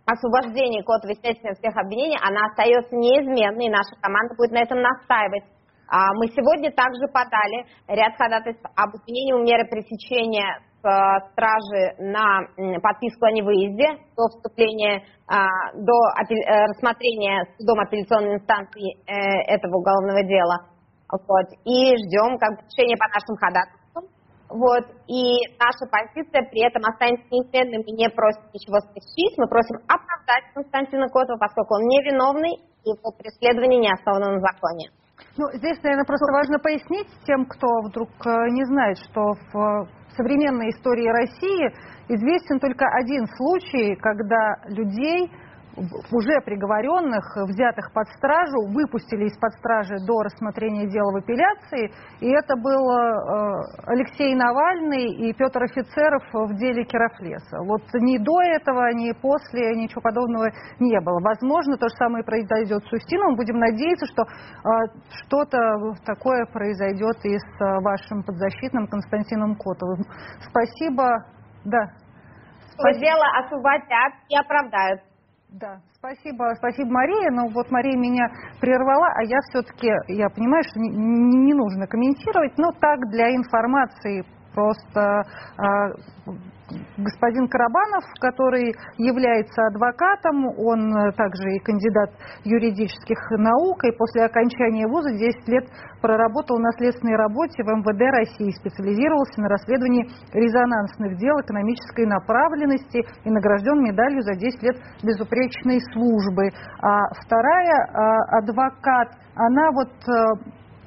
[0.07, 5.43] освобождении Котова естественно всех обвинений, она остается неизменной, и наша команда будет на этом настаивать.
[5.91, 10.63] А, мы сегодня также подали ряд ходатайств об изменении меры пресечения
[11.31, 12.47] стражи на
[12.81, 20.23] подписку о невыезде до вступления, а, до э, рассмотрения судом апелляционной инстанции э, этого уголовного
[20.23, 20.67] дела.
[21.11, 21.47] Вот.
[21.65, 24.05] И ждем как бы, решения по нашим ходатайствам.
[24.49, 24.85] Вот.
[25.07, 27.83] И наша позиция при этом останется неизменной.
[27.83, 33.11] Мы не просим ничего смягчить, мы просим оправдать Константина Котова, поскольку он невиновный, и его
[33.11, 34.91] преследование не основано на законе.
[35.35, 41.07] Ну, здесь, наверное, просто важно пояснить тем, кто вдруг не знает, что в современной истории
[41.07, 41.73] России
[42.09, 45.31] известен только один случай, когда людей
[46.11, 51.91] уже приговоренных, взятых под стражу, выпустили из-под стражи до рассмотрения дела в апелляции.
[52.19, 57.61] И это был э, Алексей Навальный и Петр Офицеров в деле Керафлеса.
[57.65, 61.19] Вот ни до этого, ни после ничего подобного не было.
[61.21, 63.35] Возможно, то же самое произойдет с Устиновым.
[63.35, 64.69] Будем надеяться, что э,
[65.23, 65.59] что-то
[66.05, 70.03] такое произойдет и с вашим подзащитным Константином Котовым.
[70.49, 71.25] Спасибо.
[71.65, 71.91] Да.
[72.73, 73.05] Спасибо.
[73.05, 75.06] Дело освободят и оправдают.
[75.49, 77.31] Да, спасибо, спасибо, Мария.
[77.31, 78.27] Но вот Мария меня
[78.59, 84.25] прервала, а я все-таки, я понимаю, что не, не нужно комментировать, но так для информации
[84.57, 85.21] просто
[85.57, 85.93] а,
[86.97, 92.09] господин Карабанов, который является адвокатом, он э, также и кандидат
[92.43, 95.65] юридических наук, и после окончания вуза 10 лет
[96.01, 103.29] проработал на следственной работе в МВД России, специализировался на расследовании резонансных дел экономической направленности и
[103.29, 106.49] награжден медалью за 10 лет безупречной службы.
[106.81, 109.93] А вторая, а, адвокат, она вот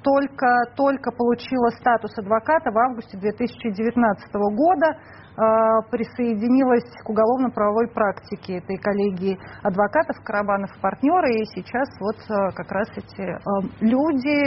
[0.00, 4.96] э, только, только получила статус адвоката в августе 2019 года.
[5.40, 12.70] А, присоединилась к уголовно-правовой практике этой коллегии адвокатов, Карабанов партнеры, и сейчас вот а, как
[12.70, 13.38] раз эти а,
[13.80, 14.42] люди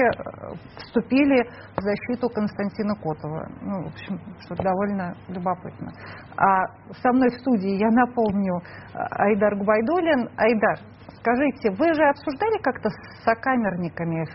[0.78, 3.48] вступили в защиту Константина Котова.
[3.62, 5.92] Ну, в общем, что довольно любопытно.
[6.38, 6.68] А
[7.02, 8.62] со мной в студии, я напомню,
[8.94, 10.30] Айдар Губайдулин.
[10.38, 10.78] Айдар,
[11.18, 14.28] скажите, вы же обсуждали как-то с сокамерниками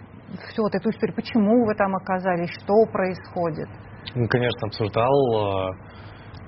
[0.51, 1.15] всю вот эту историю?
[1.15, 2.51] Почему вы там оказались?
[2.51, 3.69] Что происходит?
[4.15, 5.75] Ну, конечно, обсуждал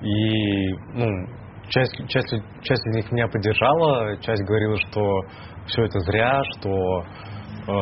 [0.01, 1.27] и ну,
[1.69, 2.29] часть, часть,
[2.61, 5.21] часть из них меня поддержала, часть говорила, что
[5.67, 7.73] все это зря, что э,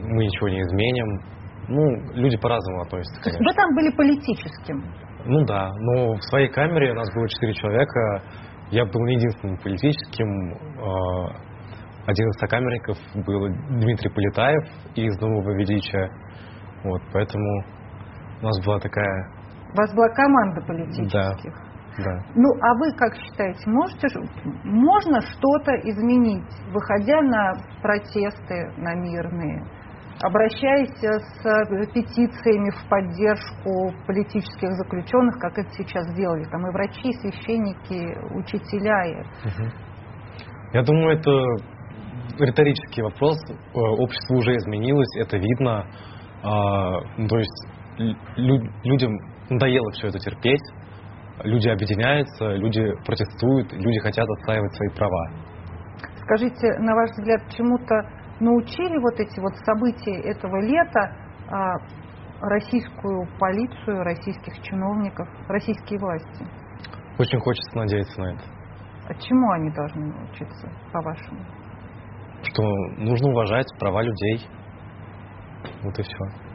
[0.00, 1.20] мы ничего не изменим.
[1.68, 3.44] Ну, люди по-разному относятся, конечно.
[3.44, 4.84] Вы там были политическим?
[5.24, 8.22] Ну да, но в своей камере у нас было четыре человека.
[8.70, 10.52] Я был не единственным политическим.
[10.54, 11.55] Э,
[12.06, 14.64] один из сокамерников был Дмитрий Полетаев
[14.94, 16.10] из Нового Величия.
[16.84, 17.64] Вот, поэтому
[18.40, 19.36] у нас была такая
[19.72, 21.52] у вас была команда политических.
[21.52, 21.66] Да.
[21.98, 22.12] Да.
[22.34, 24.06] Ну, а вы как считаете, можете,
[24.64, 29.64] можно что-то изменить, выходя на протесты, на мирные,
[30.22, 37.12] обращаясь с петициями в поддержку политических заключенных, как это сейчас сделали, там и врачи, и
[37.14, 39.24] священники, учителя.
[39.44, 39.70] Угу.
[40.74, 41.32] Я думаю, это
[42.38, 43.36] риторический вопрос.
[43.48, 45.86] Э, общество уже изменилось, это видно.
[46.42, 47.68] А, то есть
[48.36, 49.18] людям
[49.48, 50.62] надоело все это терпеть.
[51.44, 55.30] Люди объединяются, люди протестуют, люди хотят отстаивать свои права.
[56.22, 57.94] Скажите, на ваш взгляд, чему-то
[58.40, 61.16] научили вот эти вот события этого лета
[61.48, 61.76] а,
[62.40, 66.46] российскую полицию, российских чиновников, российские власти?
[67.18, 68.42] Очень хочется надеяться на это.
[69.08, 71.40] А чему они должны научиться, по-вашему?
[72.50, 72.62] Что
[72.98, 74.48] нужно уважать права людей.
[75.82, 76.46] Вот и все.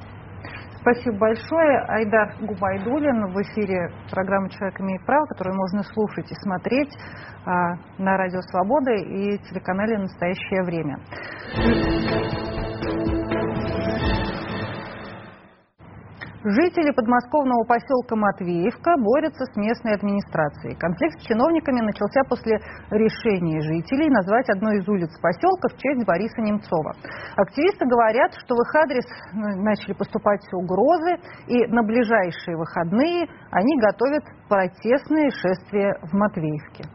[0.81, 1.77] Спасибо большое.
[1.89, 6.89] Айдар Губайдулин в эфире программы «Человек имеет право», которую можно слушать и смотреть
[7.45, 10.97] а, на Радио Свобода и телеканале «Настоящее время».
[16.43, 20.75] Жители подмосковного поселка Матвеевка борются с местной администрацией.
[20.75, 22.57] Конфликт с чиновниками начался после
[22.89, 26.93] решения жителей назвать одну из улиц поселка в честь Бориса Немцова.
[27.37, 33.79] Активисты говорят, что в их адрес ну, начали поступать угрозы, и на ближайшие выходные они
[33.79, 36.85] готовят протестные шествия в Матвеевке.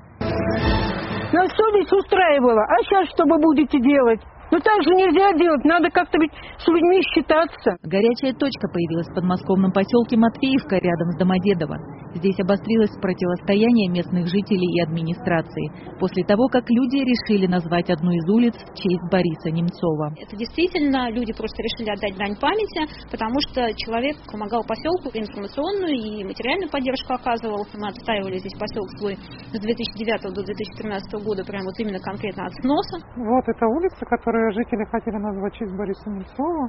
[1.32, 4.20] Нас совесть устраивала, а сейчас что вы будете делать?
[4.50, 7.76] Ну так же нельзя делать, надо как-то ведь с людьми считаться.
[7.82, 11.76] Горячая точка появилась в подмосковном поселке Матвеевка рядом с Домодедово.
[12.14, 15.68] Здесь обострилось противостояние местных жителей и администрации
[16.00, 20.14] после того, как люди решили назвать одну из улиц в честь Бориса Немцова.
[20.16, 26.24] Это действительно люди просто решили отдать дань памяти, потому что человек помогал поселку информационную и
[26.24, 27.66] материальную поддержку оказывал.
[27.74, 29.16] Мы отстаивали здесь поселок свой
[29.52, 32.96] с 2009 до 2013 года, прям вот именно конкретно от сноса.
[33.16, 34.00] Вот эта улица,
[34.36, 36.68] которую жители хотели назвать в честь Бориса Немцова.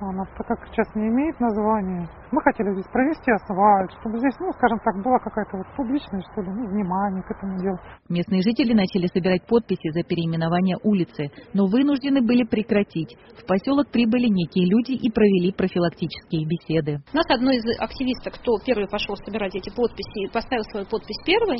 [0.00, 2.06] Она так как сейчас не имеет названия.
[2.32, 6.40] Мы хотели здесь провести асфальт, чтобы здесь, ну, скажем так, была какая-то вот публичная, что
[6.40, 7.76] ли, ну, внимание к этому делу.
[8.08, 13.18] Местные жители начали собирать подписи за переименование улицы, но вынуждены были прекратить.
[13.36, 17.04] В поселок прибыли некие люди и провели профилактические беседы.
[17.12, 21.20] У нас одной из активисток, кто первый пошел собирать эти подписи и поставил свою подпись
[21.26, 21.58] первой,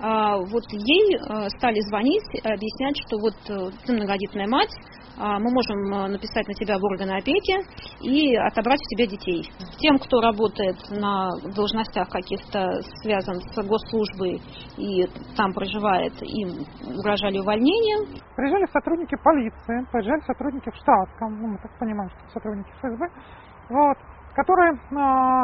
[0.00, 4.72] а, вот ей а, стали звонить, объяснять, что вот э, ты многодетная мать,
[5.16, 7.54] а, мы можем написать на тебя в органы опеки
[8.00, 9.48] и отобрать у тебя детей.
[9.78, 14.40] Тем, кто работает на должностях каких-то связан с госслужбой
[14.76, 16.66] и там проживает, им
[16.98, 18.20] угрожали увольнением.
[18.36, 23.06] Приезжали сотрудники полиции, приезжали сотрудники в штатском, ну, мы так понимаем, что сотрудники ФСБ,
[23.70, 23.96] вот,
[24.34, 25.42] которые а,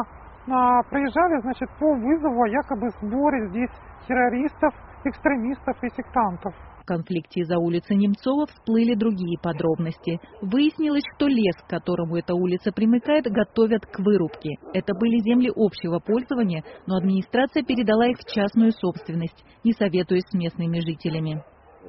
[0.49, 3.71] а, приезжали, значит, по вызову якобы сборе здесь
[4.07, 4.73] террористов,
[5.05, 6.53] экстремистов и сектантов.
[6.81, 10.19] В конфликте за улицы Немцова всплыли другие подробности.
[10.41, 14.55] Выяснилось, что лес, к которому эта улица примыкает, готовят к вырубке.
[14.73, 20.33] Это были земли общего пользования, но администрация передала их в частную собственность, не советуясь с
[20.33, 21.43] местными жителями.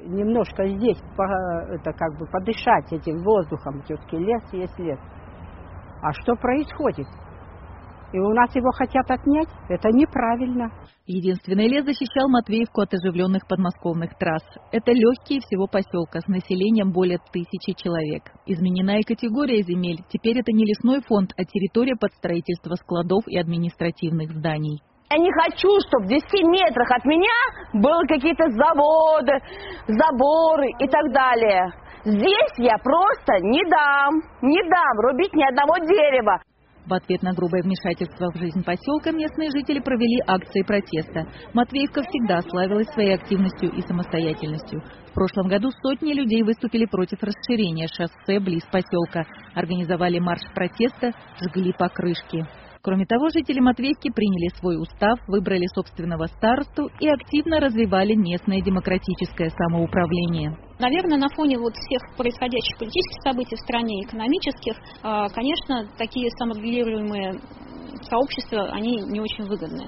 [0.05, 4.99] Немножко здесь это как бы подышать этим воздухом, все-таки лес есть лес.
[6.01, 7.07] А что происходит?
[8.13, 9.49] И у нас его хотят отнять.
[9.69, 10.71] Это неправильно.
[11.05, 14.43] Единственный лес защищал Матвеевку от оживленных подмосковных трасс.
[14.71, 18.31] Это легкие всего поселка с населением более тысячи человек.
[18.45, 19.99] Изменена и категория земель.
[20.09, 24.81] Теперь это не лесной фонд, а территория под строительство складов и административных зданий.
[25.11, 27.37] Я не хочу, чтобы в 10 метрах от меня
[27.73, 29.37] были какие-то заводы,
[29.87, 31.73] заборы и так далее.
[32.05, 36.41] Здесь я просто не дам, не дам рубить ни одного дерева.
[36.85, 41.25] В ответ на грубое вмешательство в жизнь поселка местные жители провели акции протеста.
[41.53, 44.81] Матвеевка всегда славилась своей активностью и самостоятельностью.
[45.07, 51.71] В прошлом году сотни людей выступили против расширения шоссе близ поселка, организовали марш протеста, жгли
[51.71, 52.45] покрышки.
[52.83, 59.49] Кроме того, жители Матвеевки приняли свой устав, выбрали собственного старосту и активно развивали местное демократическое
[59.51, 60.57] самоуправление.
[60.79, 67.39] Наверное, на фоне вот всех происходящих политических событий в стране, экономических, а, конечно, такие саморегулируемые
[68.01, 69.87] сообщества, они не очень выгодны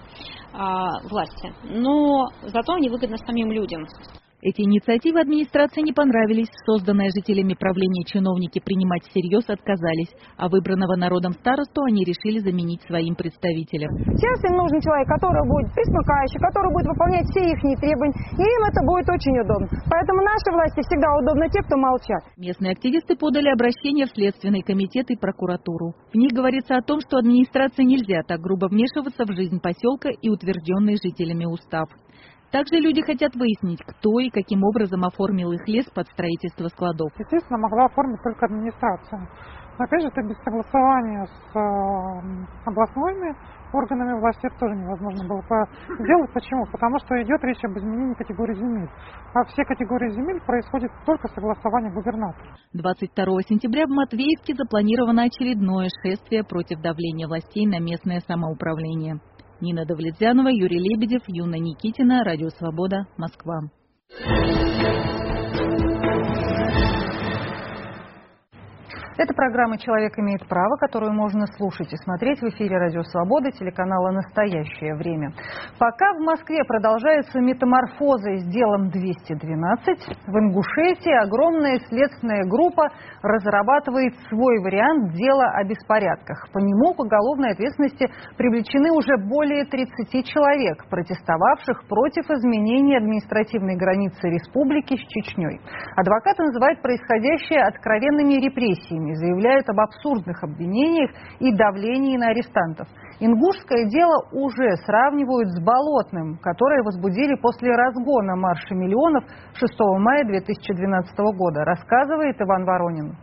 [0.53, 1.53] а, власти.
[1.65, 3.84] Но зато они выгодны самим людям.
[4.45, 6.53] Эти инициативы администрации не понравились.
[6.69, 13.15] Созданное жителями правление чиновники принимать всерьез отказались, а выбранного народом старосту они решили заменить своим
[13.15, 13.89] представителем.
[14.13, 18.62] Сейчас им нужен человек, который будет присмыкающий, который будет выполнять все их требования, и им
[18.69, 19.65] это будет очень удобно.
[19.89, 22.21] Поэтому нашей власти всегда удобно те, кто молчат.
[22.38, 25.97] Местные активисты подали обращение в Следственный комитет и прокуратуру.
[26.13, 30.29] В них говорится о том, что администрации нельзя так грубо вмешиваться в жизнь поселка и
[30.29, 31.89] утвержденный жителями устав.
[32.56, 37.12] Также люди хотят выяснить, кто и каким образом оформил их лес под строительство складов.
[37.20, 39.28] Естественно, могла оформить только администрация.
[39.78, 43.36] Но опять же, это без согласования с э, областными
[43.74, 45.44] органами власти это тоже невозможно было
[46.00, 46.32] сделать.
[46.32, 46.65] Почему?
[46.72, 48.89] Потому что идет речь об изменении категории земель.
[49.34, 52.56] А все категории земель происходит только согласование губернатора.
[52.72, 59.20] 22 сентября в Матвеевке запланировано очередное шествие против давления властей на местное самоуправление.
[59.62, 63.62] Нина Давлетзянова, Юрий Лебедев, Юна Никитина, Радио Свобода, Москва.
[69.17, 74.12] Это программа «Человек имеет право», которую можно слушать и смотреть в эфире «Радио Свобода» телеканала
[74.12, 75.32] «Настоящее время».
[75.80, 82.89] Пока в Москве продолжаются метаморфозы с делом 212, в Ингушетии огромная следственная группа
[83.23, 86.51] разрабатывает свой вариант дела о беспорядках.
[86.51, 94.28] По нему к уголовной ответственности привлечены уже более 30 человек, протестовавших против изменения административной границы
[94.28, 95.62] республики с Чечней.
[95.95, 102.88] Адвокаты называют происходящее откровенными репрессиями и заявляют об абсурдных обвинениях и давлении на арестантов.
[103.20, 111.18] Ингушское дело уже сравнивают с болотным, которое возбудили после разгона марша миллионов 6 мая 2012
[111.38, 113.15] года, рассказывает Иван Воронин.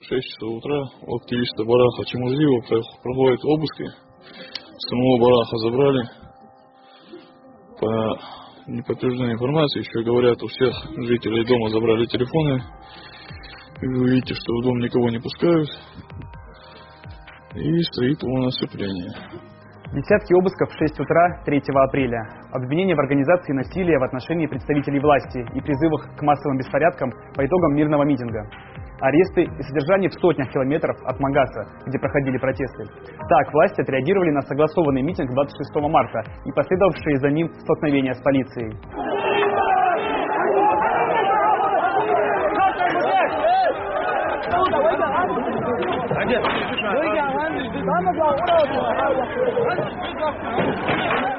[0.00, 2.60] В 6 часов утра у активиста Бараха Чемузлива
[3.02, 3.86] проходят обыски.
[4.88, 6.02] Самого Бараха забрали.
[7.78, 12.62] По неподтвержденной информации еще говорят, у всех жителей дома забрали телефоны
[13.88, 15.68] вы видите, что в дом никого не пускают.
[17.54, 19.10] И стоит у нас сцепление.
[19.92, 22.24] Десятки обысков в 6 утра 3 апреля.
[22.52, 27.74] Обвинения в организации насилия в отношении представителей власти и призывах к массовым беспорядкам по итогам
[27.74, 28.48] мирного митинга.
[29.00, 32.84] Аресты и содержание в сотнях километров от Магаса, где проходили протесты.
[33.28, 39.41] Так, власти отреагировали на согласованный митинг 26 марта и последовавшие за ним столкновения с полицией.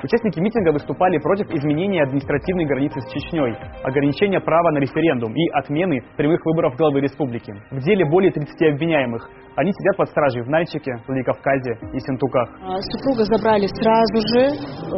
[0.03, 6.03] Участники митинга выступали против изменения административной границы с Чечней, ограничения права на референдум и отмены
[6.17, 7.53] прямых выборов главы республики.
[7.71, 9.29] В деле более 30 обвиняемых.
[9.55, 12.49] Они сидят под стражей в Нальчике, Владикавказе и Сентуках.
[12.61, 14.43] А, супруга забрали сразу же.
[14.51, 14.97] Э,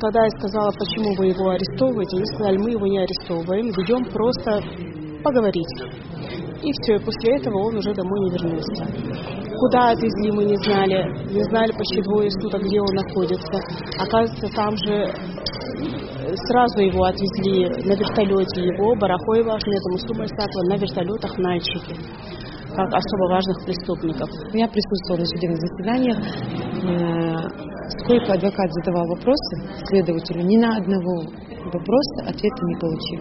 [0.00, 4.62] когда я сказала, почему вы его арестовываете, они сказали, мы его не арестовываем, ведем просто
[5.22, 5.68] поговорить.
[6.62, 9.45] И все, и после этого он уже домой не вернулся.
[9.58, 11.04] Куда отвезли, мы не знали.
[11.32, 13.58] Не знали почти двое суток, где он находится.
[13.98, 18.60] Оказывается, там же э, сразу его отвезли на вертолете.
[18.62, 21.94] Его, Барахоева, Ахмеда Муслума Исатова, на вертолетах в Нальчике
[22.76, 24.28] как особо важных преступников.
[24.52, 26.18] Я присутствовала на судебных заседаниях.
[26.84, 27.66] Э,
[28.02, 29.56] сколько адвокат задавал вопросы
[29.88, 31.24] следователю, ни на одного
[31.70, 33.20] вопроса ответа не получил.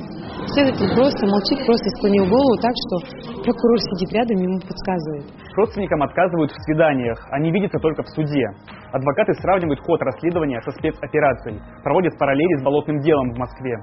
[0.54, 2.96] Следователь просто молчит, просто склонил голову так, что
[3.43, 5.26] прокурор сидит рядом, ему подсказывает.
[5.56, 8.46] Родственникам отказывают в свиданиях, они видятся только в суде.
[8.91, 13.76] Адвокаты сравнивают ход расследования со спецоперацией, проводят параллели с болотным делом в Москве.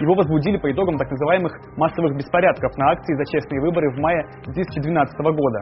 [0.00, 4.24] Его возбудили по итогам так называемых массовых беспорядков на акции за честные выборы в мае
[4.46, 5.60] 2012 года.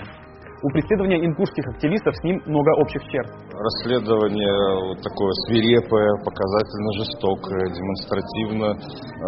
[0.62, 3.26] У преследования ингушских активистов с ним много общих черт.
[3.50, 9.22] Расследование вот такое свирепое, показательно жестокое, демонстративно э,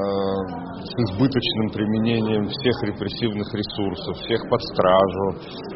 [0.78, 5.26] с избыточным применением всех репрессивных ресурсов, всех под стражу,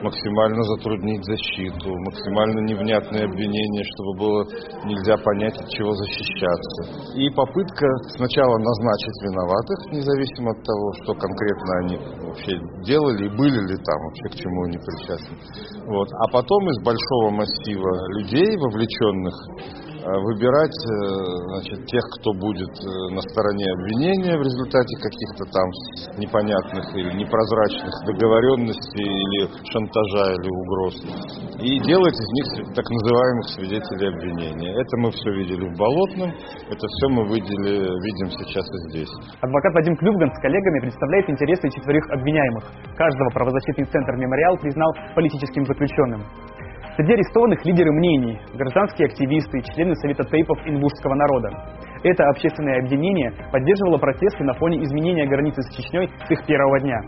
[0.07, 4.43] максимально затруднить защиту, максимально невнятные обвинения, чтобы было
[4.87, 7.19] нельзя понять, от чего защищаться.
[7.19, 11.97] И попытка сначала назначить виноватых, независимо от того, что конкретно они
[12.31, 12.55] вообще
[12.87, 15.48] делали и были ли там, вообще к чему они причастны.
[15.87, 16.09] Вот.
[16.13, 19.35] А потом из большого массива людей, вовлеченных
[20.09, 20.93] выбирать э,
[21.53, 25.69] значит, тех, кто будет э, на стороне обвинения в результате каких-то там
[26.17, 30.95] непонятных или непрозрачных договоренностей или шантажа или угроз.
[31.61, 34.73] И делать из них так называемых свидетелей обвинения.
[34.81, 39.13] Это мы все видели в Болотном, это все мы видели, видим сейчас и здесь.
[39.43, 42.65] Адвокат Вадим Клювган с коллегами представляет интересы четверых обвиняемых.
[42.97, 46.25] Каждого правозащитный центр «Мемориал» признал политическим заключенным.
[46.99, 51.49] Среди арестованных лидеры мнений, гражданские активисты, члены Совета тейпов ингушского народа.
[52.03, 56.99] Это общественное объединение поддерживало протесты на фоне изменения границы с Чечней с их первого дня.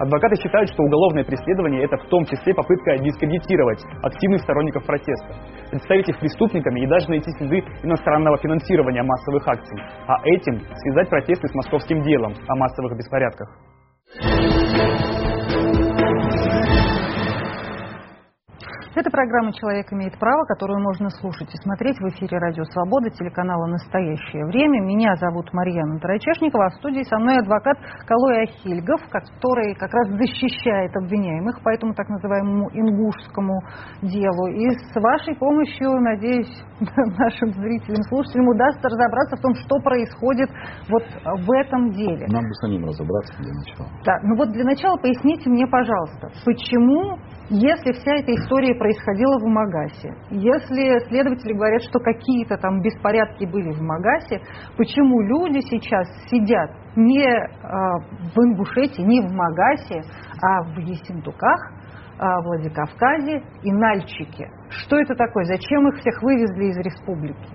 [0.00, 5.36] Адвокаты считают, что уголовное преследование– это в том числе попытка дискредитировать активных сторонников протеста,
[5.70, 9.78] представить их преступниками и даже найти следы иностранного финансирования массовых акций,
[10.08, 13.48] а этим связать протесты с московским делом о массовых беспорядках.
[18.92, 23.66] Это программа «Человек имеет право», которую можно слушать и смотреть в эфире «Радио Свобода» телеканала
[23.66, 24.80] «Настоящее время».
[24.82, 30.08] Меня зовут Марьяна Тарачешникова, а в студии со мной адвокат Калой Ахильгов, который как раз
[30.18, 33.62] защищает обвиняемых по этому так называемому ингушскому
[34.02, 34.48] делу.
[34.48, 36.50] И с вашей помощью, надеюсь,
[37.16, 40.50] нашим зрителям, слушателям удастся разобраться в том, что происходит
[40.90, 41.04] вот
[41.46, 42.26] в этом деле.
[42.26, 43.88] Нам бы самим разобраться для начала.
[44.04, 47.18] Да, ну вот для начала поясните мне, пожалуйста, почему
[47.50, 53.72] если вся эта история происходила в Магасе, если следователи говорят, что какие-то там беспорядки были
[53.72, 54.40] в Магасе,
[54.76, 57.48] почему люди сейчас сидят не э,
[58.34, 60.02] в Ингушетии, не в Магасе,
[60.40, 61.72] а в Ессентуках,
[62.18, 64.48] а, Владикавказе и Нальчике?
[64.68, 65.44] Что это такое?
[65.44, 67.48] Зачем их всех вывезли из республики?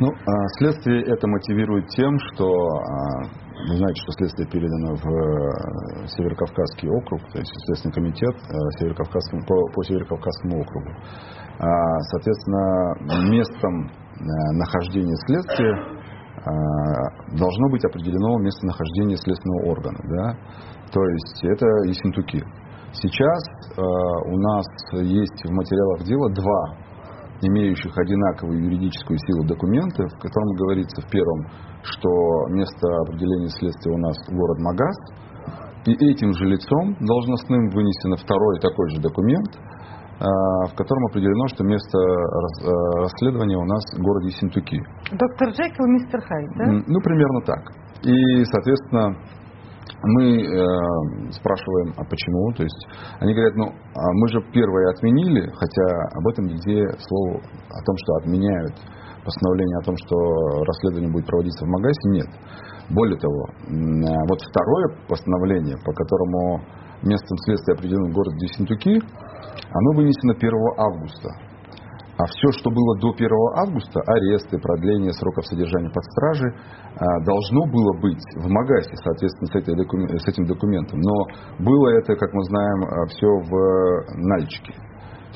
[0.00, 6.06] Ну, а, следствие это мотивирует тем, что а, вы знаете, что следствие передано в э,
[6.14, 10.90] Северокавказский округ, то есть Следственный комитет э, Северокавказскому, по, по Северокавказскому округу.
[11.58, 12.94] А, соответственно,
[13.30, 14.22] местом э,
[14.54, 15.98] нахождения следствия
[17.36, 19.98] должно быть определено местонахождение следственного органа.
[20.04, 20.32] Да?
[20.92, 22.42] То есть это Ессентуки.
[22.92, 23.42] Сейчас
[23.76, 24.64] у нас
[25.02, 26.88] есть в материалах дела два
[27.42, 31.46] имеющих одинаковую юридическую силу документа, в котором говорится в первом,
[31.92, 32.10] что
[32.50, 34.96] место определения следствия у нас город Магаз,
[35.86, 39.48] и этим же лицом должностным вынесено второй такой же документ,
[40.20, 40.26] а,
[40.66, 44.78] в котором определено, что место а, расследования у нас в городе Синтуки.
[45.12, 46.64] Доктор Джекил, мистер Хайд, да?
[46.86, 47.62] Ну, примерно так.
[48.02, 49.16] И, соответственно,
[50.02, 52.52] мы э, спрашиваем, а почему?
[52.52, 52.86] То есть
[53.20, 55.84] они говорят, ну, а мы же первое отменили, хотя
[56.14, 58.74] об этом нигде слово о том, что отменяют
[59.28, 60.16] постановление о том, что
[60.64, 62.30] расследование будет проводиться в Магасе, нет.
[62.88, 66.64] Более того, э, вот второе постановление, по которому
[67.04, 70.48] местом следствия определен город Десентуки, оно вынесено 1
[70.80, 71.28] августа
[72.18, 73.30] а все, что было до 1
[73.62, 76.52] августа, аресты, продление сроков содержания под стражей,
[76.98, 80.98] а, должно было быть в Магасе, соответственно, с, этой с этим документом.
[80.98, 81.14] Но
[81.64, 83.52] было это, как мы знаем, а, все в
[84.18, 84.74] Нальчике.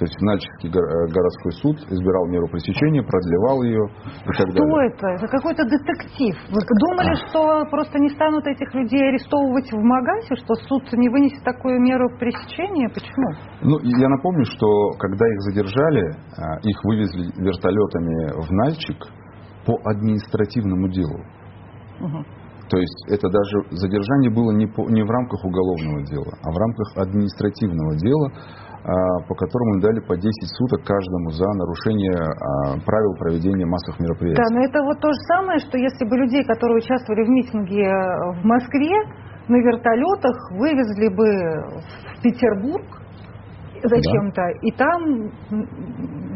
[0.03, 4.91] То есть Нальчикский э, городской суд избирал меру пресечения, продлевал ее и так Что далее.
[4.91, 5.07] это?
[5.15, 6.35] Это какой-то детектив.
[6.51, 6.59] Вы
[6.91, 11.79] думали, что просто не станут этих людей арестовывать в Магасе, что суд не вынесет такую
[11.81, 12.89] меру пресечения?
[12.89, 13.31] Почему?
[13.63, 14.67] Ну, я напомню, что
[14.99, 16.03] когда их задержали,
[16.35, 18.99] а, их вывезли вертолетами в Нальчик
[19.65, 21.23] по административному делу.
[22.01, 22.43] Угу.
[22.73, 26.57] То есть это даже задержание было не, по, не в рамках уголовного дела, а в
[26.57, 28.72] рамках административного дела, а,
[29.29, 30.27] по которому дали по 10
[30.59, 34.43] суток каждому за нарушение а, правил проведения массовых мероприятий.
[34.43, 37.87] Да, но это вот то же самое, что если бы людей, которые участвовали в митинге
[38.39, 38.91] в Москве,
[39.49, 41.27] на вертолетах вывезли бы
[42.19, 43.03] в Петербург
[43.83, 44.51] зачем-то, да.
[44.63, 45.01] и там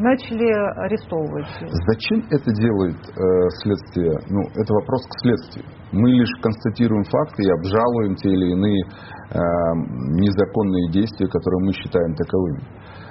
[0.03, 0.51] начали
[0.87, 1.47] арестовывать.
[1.87, 4.13] Зачем это делает э, следствие?
[4.31, 5.65] Ну, это вопрос к следствию.
[5.93, 12.15] Мы лишь констатируем факты и обжалуем те или иные э, незаконные действия, которые мы считаем
[12.15, 12.63] таковыми.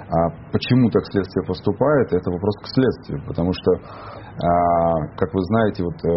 [0.06, 5.82] А почему так следствие поступает, это вопрос к следствию, потому что, а, как вы знаете,
[5.82, 6.08] вот э,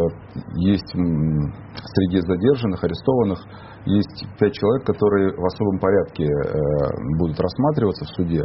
[0.62, 3.40] есть среди задержанных, арестованных,
[3.86, 8.44] есть пять человек, которые в особом порядке э, будут рассматриваться в суде.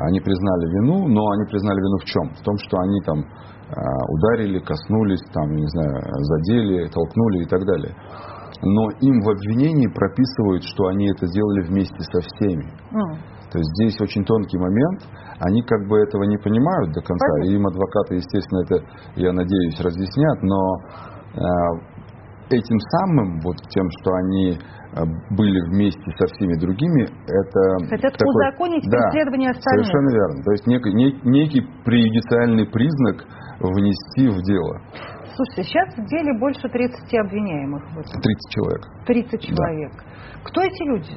[0.00, 2.30] Они признали вину, но они признали вину в чем?
[2.30, 3.74] В том, что они там э,
[4.08, 7.94] ударили, коснулись, там, не знаю, задели, толкнули и так далее
[8.62, 12.66] но им в обвинении прописывают, что они это сделали вместе со всеми.
[12.92, 13.38] Mm.
[13.52, 15.08] То есть здесь очень тонкий момент.
[15.40, 17.32] Они как бы этого не понимают до конца.
[17.44, 18.84] И им адвокаты, естественно, это,
[19.16, 20.42] я надеюсь, разъяснят.
[20.42, 20.60] Но
[21.32, 27.88] э, этим самым, вот тем, что они э, были вместе со всеми другими, это...
[27.88, 29.86] Хотят такой, узаконить да, преследование остальных.
[29.86, 30.42] Совершенно верно.
[30.42, 30.92] То есть некий,
[31.24, 33.24] некий преюдициальный признак
[33.60, 34.80] внести в дело.
[35.38, 37.82] Слушайте, сейчас в деле больше 30 обвиняемых.
[37.94, 38.82] 30 человек.
[39.06, 39.92] 30 человек.
[39.94, 40.40] Да.
[40.42, 41.14] Кто эти люди?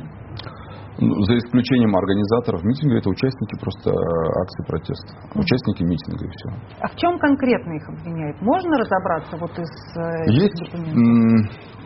[1.00, 5.10] Ну, за исключением организаторов митинга, это участники просто э, акции протеста.
[5.34, 6.50] Участники митинга и все.
[6.82, 8.40] А в чем конкретно их обвиняют?
[8.42, 10.62] Можно разобраться вот из э, Есть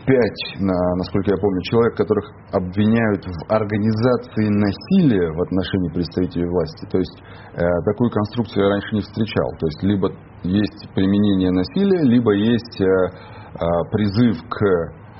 [0.06, 6.86] пять, насколько я помню, человек, которых обвиняют в организации насилия в отношении представителей власти.
[6.92, 7.16] То есть
[7.54, 9.48] э, такую конструкцию я раньше не встречал.
[9.58, 10.12] То есть либо
[10.48, 14.56] есть применение насилия, либо есть э, э, призыв к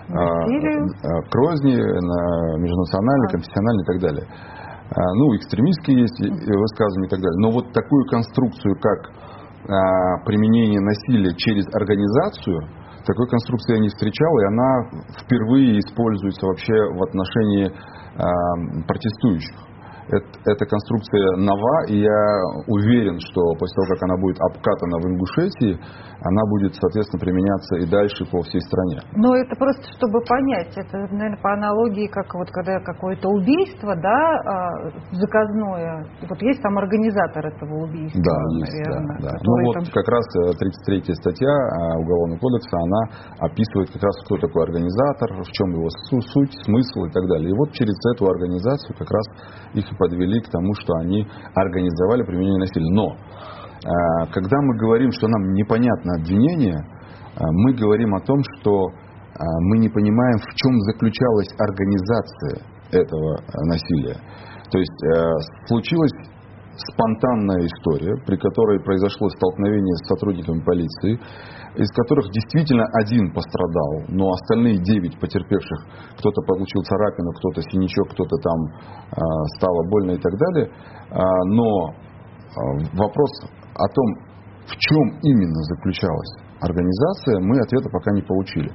[0.07, 4.27] а, а, к розни, на межнациональной, конфессиональной и так далее.
[5.19, 7.39] Ну, экстремистские есть высказывания и так далее.
[7.43, 9.11] Но вот такую конструкцию, как
[10.27, 12.69] применение насилия через организацию,
[13.05, 14.71] такой конструкции я не встречал, и она
[15.19, 17.73] впервые используется вообще в отношении
[18.87, 19.66] протестующих.
[20.07, 22.23] Это, эта конструкция нова, и я
[22.69, 25.75] уверен, что после того, как она будет обкатана в Ингушетии,
[26.23, 29.03] она будет, соответственно, применяться и дальше по всей стране.
[29.15, 34.21] Но это просто, чтобы понять, это, наверное, по аналогии, как вот когда какое-то убийство, да,
[34.47, 39.19] а, заказное, вот есть там организатор этого убийства, да, есть, наверное.
[39.21, 39.39] Да, да.
[39.43, 39.85] Ну вот там...
[39.91, 43.01] как раз 33-я э, статья а, Уголовного кодекса, она
[43.43, 47.51] описывает как раз, кто такой организатор, в чем его суть, смысл и так далее.
[47.51, 49.27] И вот через эту организацию как раз
[49.75, 52.93] их подвели к тому, что они организовали применение насилия.
[52.93, 53.17] Но
[53.87, 56.79] а, когда мы говорим, что нам непонятно обвинение,
[57.37, 63.41] а, мы говорим о том, что а, мы не понимаем, в чем заключалась организация этого
[63.67, 64.17] насилия.
[64.71, 66.13] То есть случилась
[66.77, 71.19] спонтанная история, при которой произошло столкновение с сотрудниками полиции,
[71.77, 75.79] из которых действительно один пострадал, но остальные девять потерпевших,
[76.19, 79.21] кто-то получил царапину, кто-то синячок, кто-то там э,
[79.57, 80.67] стало больно и так далее.
[80.67, 81.95] Э, но э,
[82.95, 83.31] вопрос
[83.75, 84.07] о том,
[84.67, 88.71] в чем именно заключалась организация, мы ответа пока не получили.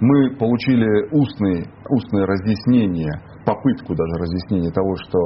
[0.00, 3.10] Мы получили устные, устное разъяснение,
[3.44, 5.18] попытку даже разъяснения того, что,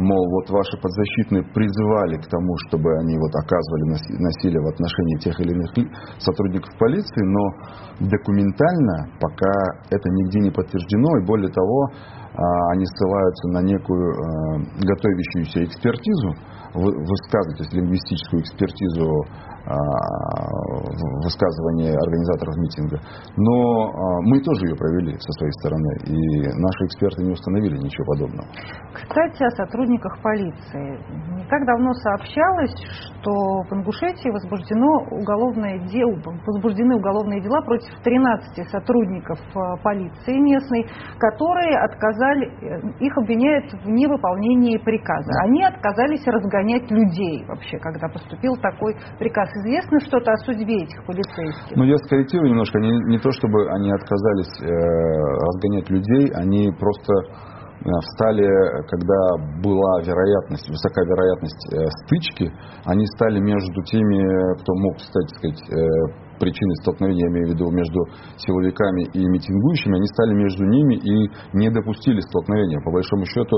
[0.00, 5.40] мол, вот ваши подзащитные призывали к тому, чтобы они вот оказывали насилие в отношении тех
[5.40, 5.70] или иных
[6.18, 9.52] сотрудников полиции, но документально пока
[9.90, 11.88] это нигде не подтверждено, и более того,
[12.36, 16.34] а, они ссылаются на некую а, готовящуюся экспертизу,
[16.74, 19.24] высказывать лингвистическую экспертизу
[19.66, 19.74] а,
[21.26, 22.98] высказывания организаторов митинга.
[23.36, 26.16] Но а, мы тоже ее провели со своей стороны, и
[26.54, 28.46] наши эксперты не установили ничего подобного.
[28.94, 31.02] Кстати, о сотрудниках полиции.
[31.34, 32.74] Не так давно сообщалось,
[33.18, 33.30] что
[33.68, 36.14] в Ингушетии возбуждено уголовное дело,
[36.46, 40.86] возбуждены уголовные дела против 13 сотрудников а, полиции местной,
[41.18, 45.30] которые отказали, э, их обвиняют в невыполнении приказа.
[45.44, 51.76] Они отказались разгонять людей вообще, когда поступил такой приказ известно что-то о судьбе этих полицейских?
[51.76, 52.78] Ну, я скорректирую немножко.
[52.78, 58.46] Не, не то, чтобы они отказались э, разгонять людей, они просто э, встали,
[58.88, 59.20] когда
[59.62, 62.52] была вероятность, высокая вероятность э, стычки,
[62.84, 64.20] они стали между теми,
[64.60, 68.00] кто мог, кстати сказать, э, причиной столкновения, я имею в виду между
[68.36, 72.80] силовиками и митингующими, они стали между ними и не допустили столкновения.
[72.84, 73.56] По большому счету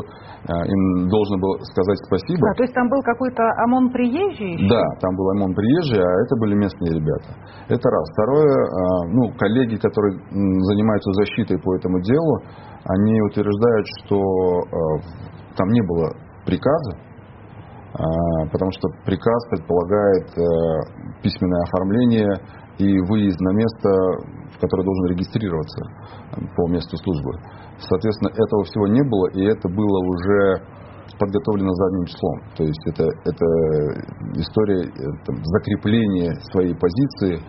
[0.48, 2.40] им должно было сказать спасибо.
[2.48, 4.54] Да, то есть там был какой-то ОМОН приезжий?
[4.54, 4.68] Еще?
[4.68, 7.34] Да, там был ОМОН приезжий, а это были местные ребята.
[7.68, 8.04] Это раз.
[8.12, 8.54] Второе,
[9.12, 12.42] ну, коллеги, которые занимаются защитой по этому делу,
[12.84, 14.18] они утверждают, что
[15.56, 16.14] там не было
[16.46, 16.96] приказа,
[18.52, 20.28] потому что приказ предполагает
[21.22, 22.30] письменное оформление
[22.78, 23.88] и выезд на место,
[24.54, 25.84] в которое должен регистрироваться
[26.56, 27.32] по месту службы.
[27.78, 30.62] Соответственно, этого всего не было, и это было уже
[31.18, 32.40] подготовлено задним числом.
[32.56, 33.46] То есть это, это
[34.38, 34.90] история
[35.26, 37.42] там, закрепления своей позиции,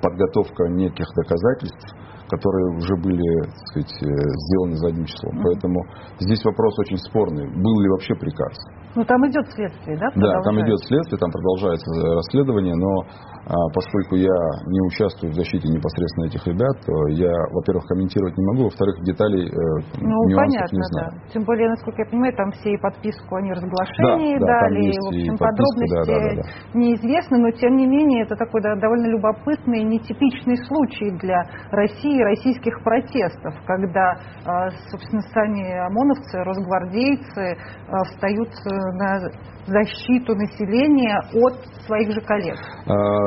[0.00, 1.94] подготовка неких доказательств,
[2.28, 5.42] которые уже были так сказать, сделаны задним числом.
[5.42, 5.84] Поэтому
[6.20, 7.46] здесь вопрос очень спорный.
[7.46, 8.56] Был ли вообще приказ?
[8.96, 10.08] Ну, там идет следствие, да?
[10.14, 13.02] Да, там идет следствие, там продолжается расследование, но
[13.46, 14.36] поскольку я
[14.66, 19.48] не участвую в защите непосредственно этих ребят, то я, во-первых, комментировать не могу, во-вторых, деталей,
[19.48, 19.56] э,
[20.00, 21.10] ну, нюансов понятно, не знаю.
[21.12, 21.28] Да.
[21.32, 24.98] Тем более, насколько я понимаю, там все и подписку о неразглашении да, да, дали, есть
[24.98, 28.76] в общем, и подробности да, да, да, неизвестны, но тем не менее это такой да,
[28.76, 34.16] довольно любопытный, нетипичный случай для России и российских протестов, когда,
[34.46, 37.56] а, собственно, сами ОМОНовцы, росгвардейцы
[37.88, 39.30] а, встают э, на
[39.66, 41.54] защиту населения от
[41.86, 42.58] своих же коллег.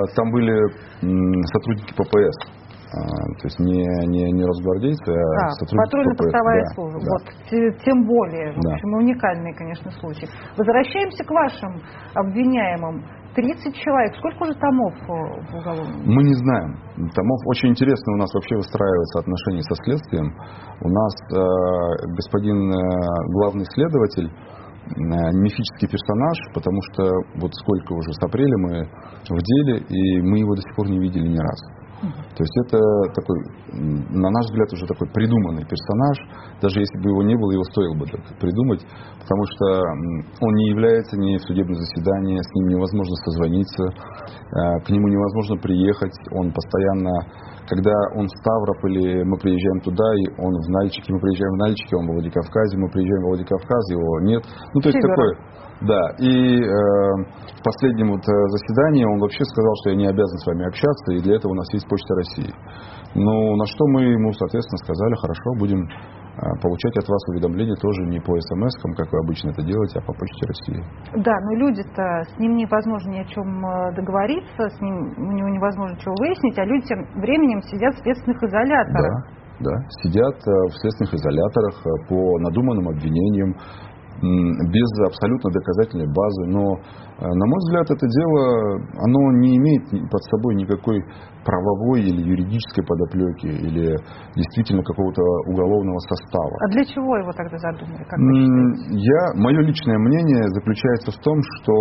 [0.08, 0.56] А, там были
[1.54, 2.58] сотрудники ППС.
[2.88, 6.76] То есть не, не, не росгвардейцы, а, а сотрудники патрульно-постовая ППС.
[6.76, 7.00] служба.
[7.00, 8.74] Да, вот, тем более, в Да.
[8.74, 10.28] общем, уникальный, конечно, случай.
[10.58, 11.82] Возвращаемся к вашим
[12.16, 13.04] обвиняемым.
[13.36, 14.16] 30 человек.
[14.18, 16.02] Сколько уже томов э, в уголовном?
[16.06, 16.74] Мы не знаем.
[17.14, 20.34] Томов очень интересно у нас вообще выстраиваются отношения со следствием.
[20.82, 22.76] У нас э, господин э,
[23.38, 24.32] главный следователь
[24.96, 27.04] мифический персонаж, потому что
[27.36, 28.86] вот сколько уже с апреля мы
[29.30, 31.87] в деле, и мы его до сих пор не видели ни разу.
[32.02, 32.78] То есть это
[33.18, 33.38] такой,
[33.74, 36.18] на наш взгляд, уже такой придуманный персонаж.
[36.62, 38.86] Даже если бы его не было, его стоило бы так придумать,
[39.18, 39.66] потому что
[40.42, 45.58] он не является ни в судебном заседании, с ним невозможно созвониться, э, к нему невозможно
[45.58, 46.14] приехать.
[46.38, 47.12] Он постоянно,
[47.68, 51.96] когда он в Ставрополе, мы приезжаем туда, и он в Нальчике, мы приезжаем в Нальчике,
[51.98, 54.44] он в Владикавказе, мы приезжаем в Владикавказ, его нет.
[54.74, 55.16] Ну, то есть Севера.
[55.16, 56.70] такой да, и э,
[57.54, 61.14] в последнем вот э, заседании он вообще сказал, что я не обязан с вами общаться,
[61.14, 62.52] и для этого у нас есть Почта России.
[63.14, 68.10] Ну, на что мы ему, соответственно, сказали, хорошо, будем э, получать от вас уведомления тоже
[68.10, 70.82] не по смс как вы обычно это делаете, а по Почте России.
[71.14, 75.50] Да, но люди-то, с ним невозможно ни о чем э, договориться, с ним у него
[75.50, 79.14] невозможно чего выяснить, а люди тем временем сидят в следственных изоляторах.
[79.62, 83.56] Да, да, сидят в следственных изоляторах по надуманным обвинениям,
[84.22, 86.46] без абсолютно доказательной базы.
[86.48, 91.04] Но, э, на мой взгляд, это дело, оно не имеет под собой никакой
[91.46, 93.96] правовой или юридической подоплеки, или
[94.36, 96.52] действительно какого-то уголовного состава.
[96.66, 98.04] А для чего его тогда задумали?
[98.04, 101.74] Как Я, мое личное мнение заключается в том, что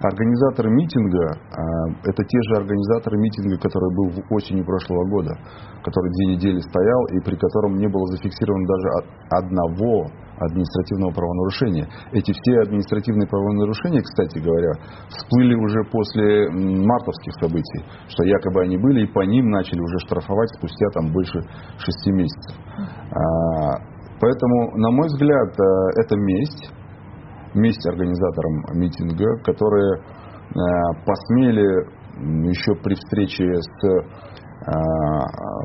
[0.00, 1.62] организаторы митинга, а,
[2.04, 5.34] это те же организаторы митинга, который был в осенью прошлого года,
[5.82, 8.88] который две недели стоял и при котором не было зафиксировано даже
[9.30, 10.06] одного
[10.38, 11.88] административного правонарушения.
[12.12, 14.70] Эти все административные правонарушения, кстати говоря,
[15.08, 20.50] всплыли уже после мартовских событий, что якобы они были, и по ним начали уже штрафовать
[20.58, 21.40] спустя там больше
[21.78, 22.54] шести месяцев.
[23.10, 26.72] А, Поэтому, на мой взгляд, э, это месть,
[27.58, 30.02] месть организаторам митинга, которые э,
[31.04, 31.98] посмели
[32.48, 34.02] еще при встрече с э,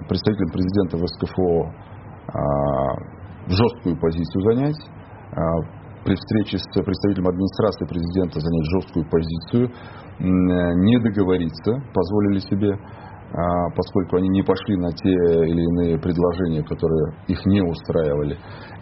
[0.08, 1.72] представителем президента в СКФО
[2.28, 2.39] э,
[3.48, 4.80] жесткую позицию занять,
[6.06, 9.70] при встрече с представителем администрации президента занять жесткую позицию,
[10.20, 12.78] не договориться, позволили себе,
[13.76, 18.38] поскольку они не пошли на те или иные предложения, которые их не устраивали.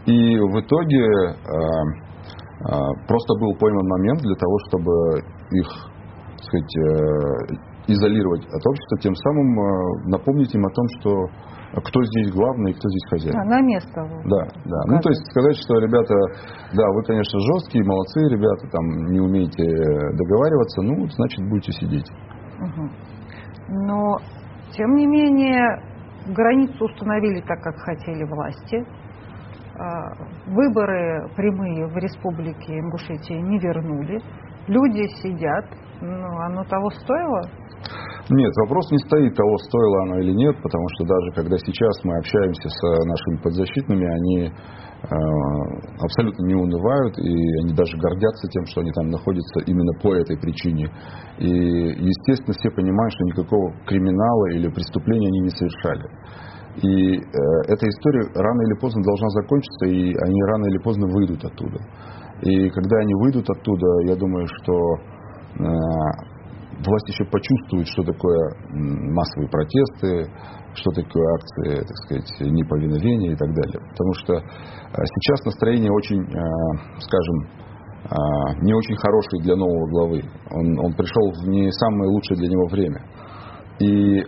[0.05, 1.07] И в итоге
[3.07, 4.91] просто был пойман момент для того, чтобы
[5.51, 5.91] их
[6.41, 11.12] так сказать, э, изолировать от общества, тем самым э, напомнить им о том, что
[11.80, 13.39] кто здесь главный и кто здесь хозяин.
[13.39, 14.01] А, на место.
[14.26, 14.80] Да, да.
[14.88, 16.14] Ну, то есть сказать, что ребята,
[16.74, 19.64] да, вы, конечно, жесткие, молодцы, ребята, там, не умеете
[20.18, 22.12] договариваться, ну, значит, будете сидеть.
[22.59, 22.91] Мгм.
[23.88, 24.18] Но,
[24.76, 25.64] тем не менее,
[26.28, 28.86] границу установили так, как хотели власти.
[29.80, 30.13] А,
[30.47, 34.19] Выборы прямые в республике Ингушетия не вернули.
[34.67, 35.65] Люди сидят.
[36.01, 37.41] Ну, оно того стоило?
[38.30, 42.17] Нет, вопрос не стоит того, стоило оно или нет, потому что даже когда сейчас мы
[42.17, 44.51] общаемся с нашими подзащитными, они э,
[45.99, 50.38] абсолютно не унывают, и они даже гордятся тем, что они там находятся именно по этой
[50.38, 50.89] причине.
[51.39, 56.05] И, естественно, все понимают, что никакого криминала или преступления они не совершали.
[56.78, 57.22] И э,
[57.67, 61.80] эта история рано или поздно должна закончиться, и они рано или поздно выйдут оттуда.
[62.43, 64.74] И когда они выйдут оттуда, я думаю, что
[65.59, 65.65] э,
[66.86, 68.39] власть еще почувствует, что такое
[68.72, 70.32] массовые протесты,
[70.74, 73.80] что такое акции, так сказать, неповиновения и так далее.
[73.91, 76.24] Потому что а, сейчас настроение очень,
[77.01, 77.61] скажем,
[78.63, 80.24] не очень хорошее для нового главы.
[80.49, 83.03] Он, он пришел в не самое лучшее для него время.
[83.82, 84.21] И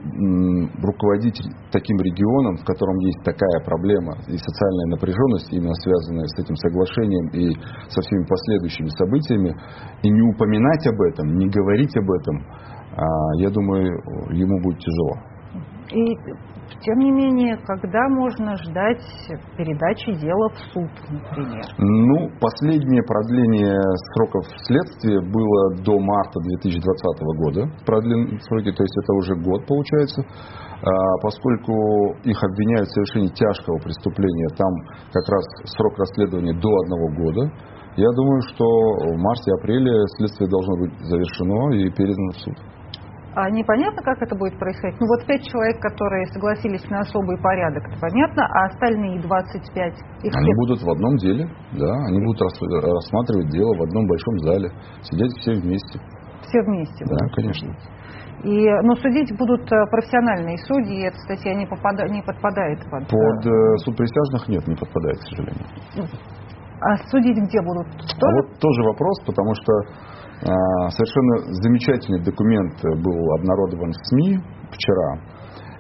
[0.82, 1.40] руководить
[1.72, 7.28] таким регионом, в котором есть такая проблема и социальная напряженность, именно связанная с этим соглашением
[7.30, 7.54] и
[7.90, 9.56] со всеми последующими событиями,
[10.02, 12.44] и не упоминать об этом, не говорить об этом,
[12.98, 13.06] а,
[13.38, 13.86] я думаю,
[14.32, 15.34] ему будет тяжело.
[15.92, 16.18] И
[16.84, 19.02] тем не менее, когда можно ждать
[19.58, 21.64] передачи дела в суд, например?
[21.78, 23.80] Ну, последнее продление
[24.14, 26.80] сроков следствия было до марта 2020
[27.40, 27.62] года.
[27.86, 30.22] Продленные сроки, то есть это уже год получается.
[30.84, 34.72] А, поскольку их обвиняют в совершении тяжкого преступления, там
[35.14, 35.44] как раз
[35.78, 37.52] срок расследования до одного года.
[37.96, 42.73] Я думаю, что в марте-апреле следствие должно быть завершено и передано в суд.
[43.36, 45.00] А непонятно, как это будет происходить?
[45.00, 49.94] Ну вот пять человек, которые согласились на особый порядок, это понятно, а остальные 25?
[50.22, 50.56] Их они все...
[50.62, 54.70] будут в одном деле, да, они будут рассматривать дело в одном большом зале,
[55.02, 56.00] сидеть все вместе.
[56.46, 57.06] Все вместе?
[57.06, 57.74] Да, да конечно.
[58.44, 63.08] И, но судить будут э, профессиональные судьи, эта статья не, попада, не подпадает под...
[63.08, 65.66] Под э, суд присяжных нет, не подпадает, к сожалению.
[66.82, 67.88] А судить где будут?
[68.20, 68.28] Тоже?
[68.28, 70.13] А вот тоже вопрос, потому что а,
[70.44, 74.40] совершенно замечательный документ был обнародован в СМИ
[74.72, 75.20] вчера.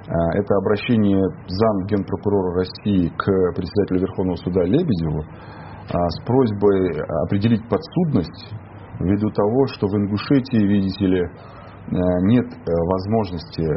[0.05, 3.23] А, это обращение зам генпрокурора России к
[3.55, 8.53] председателю Верховного суда Лебедеву а, с просьбой определить подсудность
[8.99, 11.21] ввиду того, что в Ингушетии, видите ли,
[11.91, 13.75] нет э, возможности э,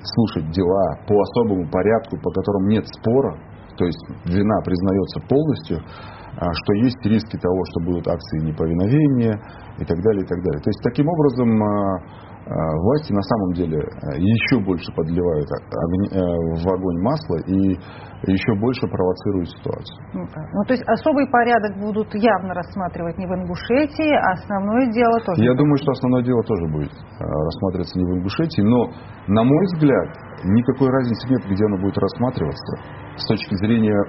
[0.00, 3.36] слушать дела по особому порядку, по которым нет спора,
[3.76, 9.38] то есть вина признается полностью, а, что есть риски того, что будут акции неповиновения
[9.78, 10.60] и так далее, и так далее.
[10.62, 11.98] То есть таким образом а,
[12.44, 13.78] а, власти на самом деле
[14.18, 16.18] еще больше подливают э,
[16.60, 17.78] в огонь масло и
[18.26, 19.96] еще больше провоцируют ситуацию.
[20.14, 25.20] Ну, ну, то есть особый порядок будут явно рассматривать не в Ингушетии, а основное дело
[25.20, 25.44] тоже.
[25.44, 28.88] Я думаю, что основное дело тоже будет рассматриваться не в Ингушетии, но,
[29.28, 30.08] на мой взгляд,
[30.44, 32.76] никакой разницы нет, где оно будет рассматриваться
[33.16, 34.00] с точки зрения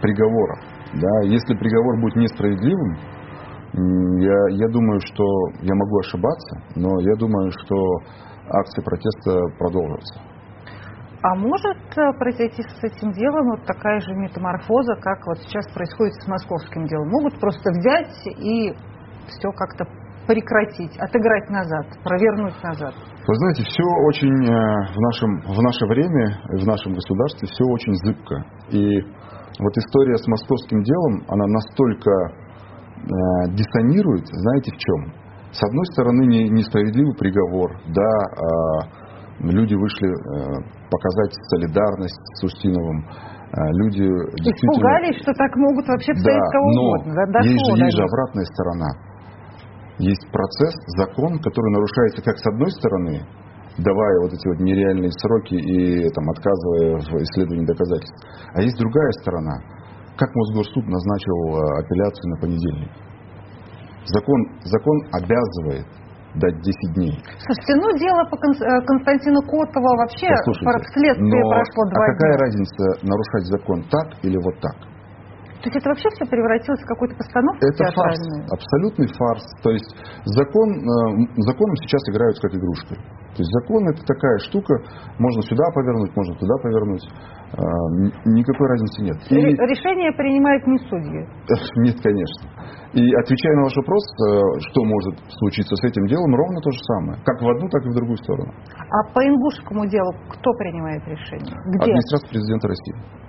[0.00, 0.58] приговора.
[0.94, 2.96] Да, если приговор будет несправедливым,
[4.20, 5.24] я, я думаю, что
[5.62, 7.76] я могу ошибаться, но я думаю, что
[8.48, 10.20] акции протеста продолжатся.
[11.22, 16.14] А может э, произойти с этим делом вот такая же метаморфоза, как вот сейчас происходит
[16.14, 17.08] с московским делом?
[17.10, 18.74] Могут просто взять и
[19.28, 19.86] все как-то
[20.26, 22.94] прекратить, отыграть назад, провернуть назад?
[23.26, 27.94] Вы знаете, все очень э, в, нашем, в наше время, в нашем государстве все очень
[28.02, 28.44] зыбко.
[28.70, 29.21] И
[29.58, 35.22] вот история с московским делом, она настолько э, диссонирует, знаете в чем?
[35.52, 40.14] С одной стороны, не, несправедливый приговор, да, э, люди вышли э,
[40.88, 44.08] показать солидарность с Устиновым, э, люди
[44.40, 44.72] действительно...
[44.72, 47.12] Испугались, что так могут вообще вставить да, кого но угодно.
[47.32, 48.90] Да, есть же, есть же обратная сторона.
[49.98, 53.20] Есть процесс, закон, который нарушается как с одной стороны,
[53.78, 58.26] давая вот эти вот нереальные сроки и там, отказывая в исследовании доказательств.
[58.54, 59.56] А есть другая сторона.
[60.16, 62.90] Как Мосгорсуд назначил э, апелляцию на понедельник?
[64.04, 65.86] Закон, закон обязывает
[66.36, 67.14] дать 10 дней.
[67.44, 70.28] Слушайте, ну дело по э, Константину Котову вообще
[70.92, 74.91] следствие прошло два а какая разница нарушать закон так или вот так?
[75.62, 78.18] То есть это вообще все превратилось в какую-то постановку Это фарс,
[78.50, 79.46] абсолютный фарс.
[79.62, 79.94] То есть
[80.26, 82.98] закон, э, законом сейчас играют как игрушкой.
[82.98, 84.74] То есть закон это такая штука,
[85.22, 87.06] можно сюда повернуть, можно туда повернуть.
[87.54, 87.62] А,
[88.26, 89.16] никакой разницы нет.
[89.30, 89.36] И...
[89.38, 91.22] Решение принимает не судьи?
[91.84, 92.42] Нет, конечно.
[92.92, 96.78] И отвечая на ваш вопрос, э, что может случиться с этим делом, ровно то же
[96.90, 97.22] самое.
[97.24, 98.52] Как в одну, так и в другую сторону.
[98.90, 101.54] А по ингушскому делу кто принимает решение?
[101.70, 101.86] Где?
[101.86, 103.22] Администрация президента России.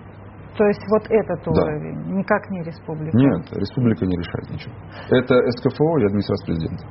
[0.58, 1.52] То есть вот этот Да.
[1.52, 3.18] уровень, никак не республика.
[3.18, 4.74] Нет, республика не решает ничего.
[5.10, 6.86] Это СКФО и администрация президента.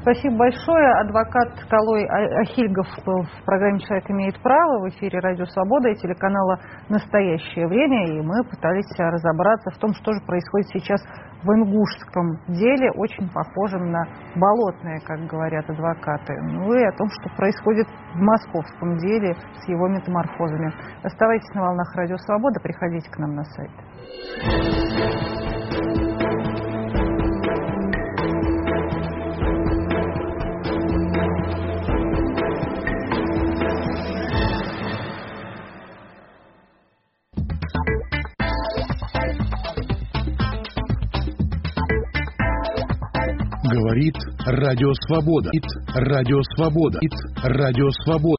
[0.00, 0.92] Спасибо большое.
[1.00, 6.58] Адвокат Калой А- Ахильгов в программе «Человек имеет право» в эфире «Радио Свобода» и телеканала
[6.88, 8.06] «Настоящее время».
[8.06, 11.00] И мы пытались разобраться в том, что же происходит сейчас
[11.42, 16.34] в ингушском деле, очень похожем на болотное, как говорят адвокаты.
[16.42, 20.72] Ну и о том, что происходит в московском деле с его метаморфозами.
[21.02, 23.70] Оставайтесь на волнах «Радио Свобода», приходите к нам на сайт.
[43.70, 44.14] Говорит
[44.46, 45.50] Радио Свобода.
[45.94, 46.98] Радио Свобода.
[47.42, 48.36] Радио Свобода.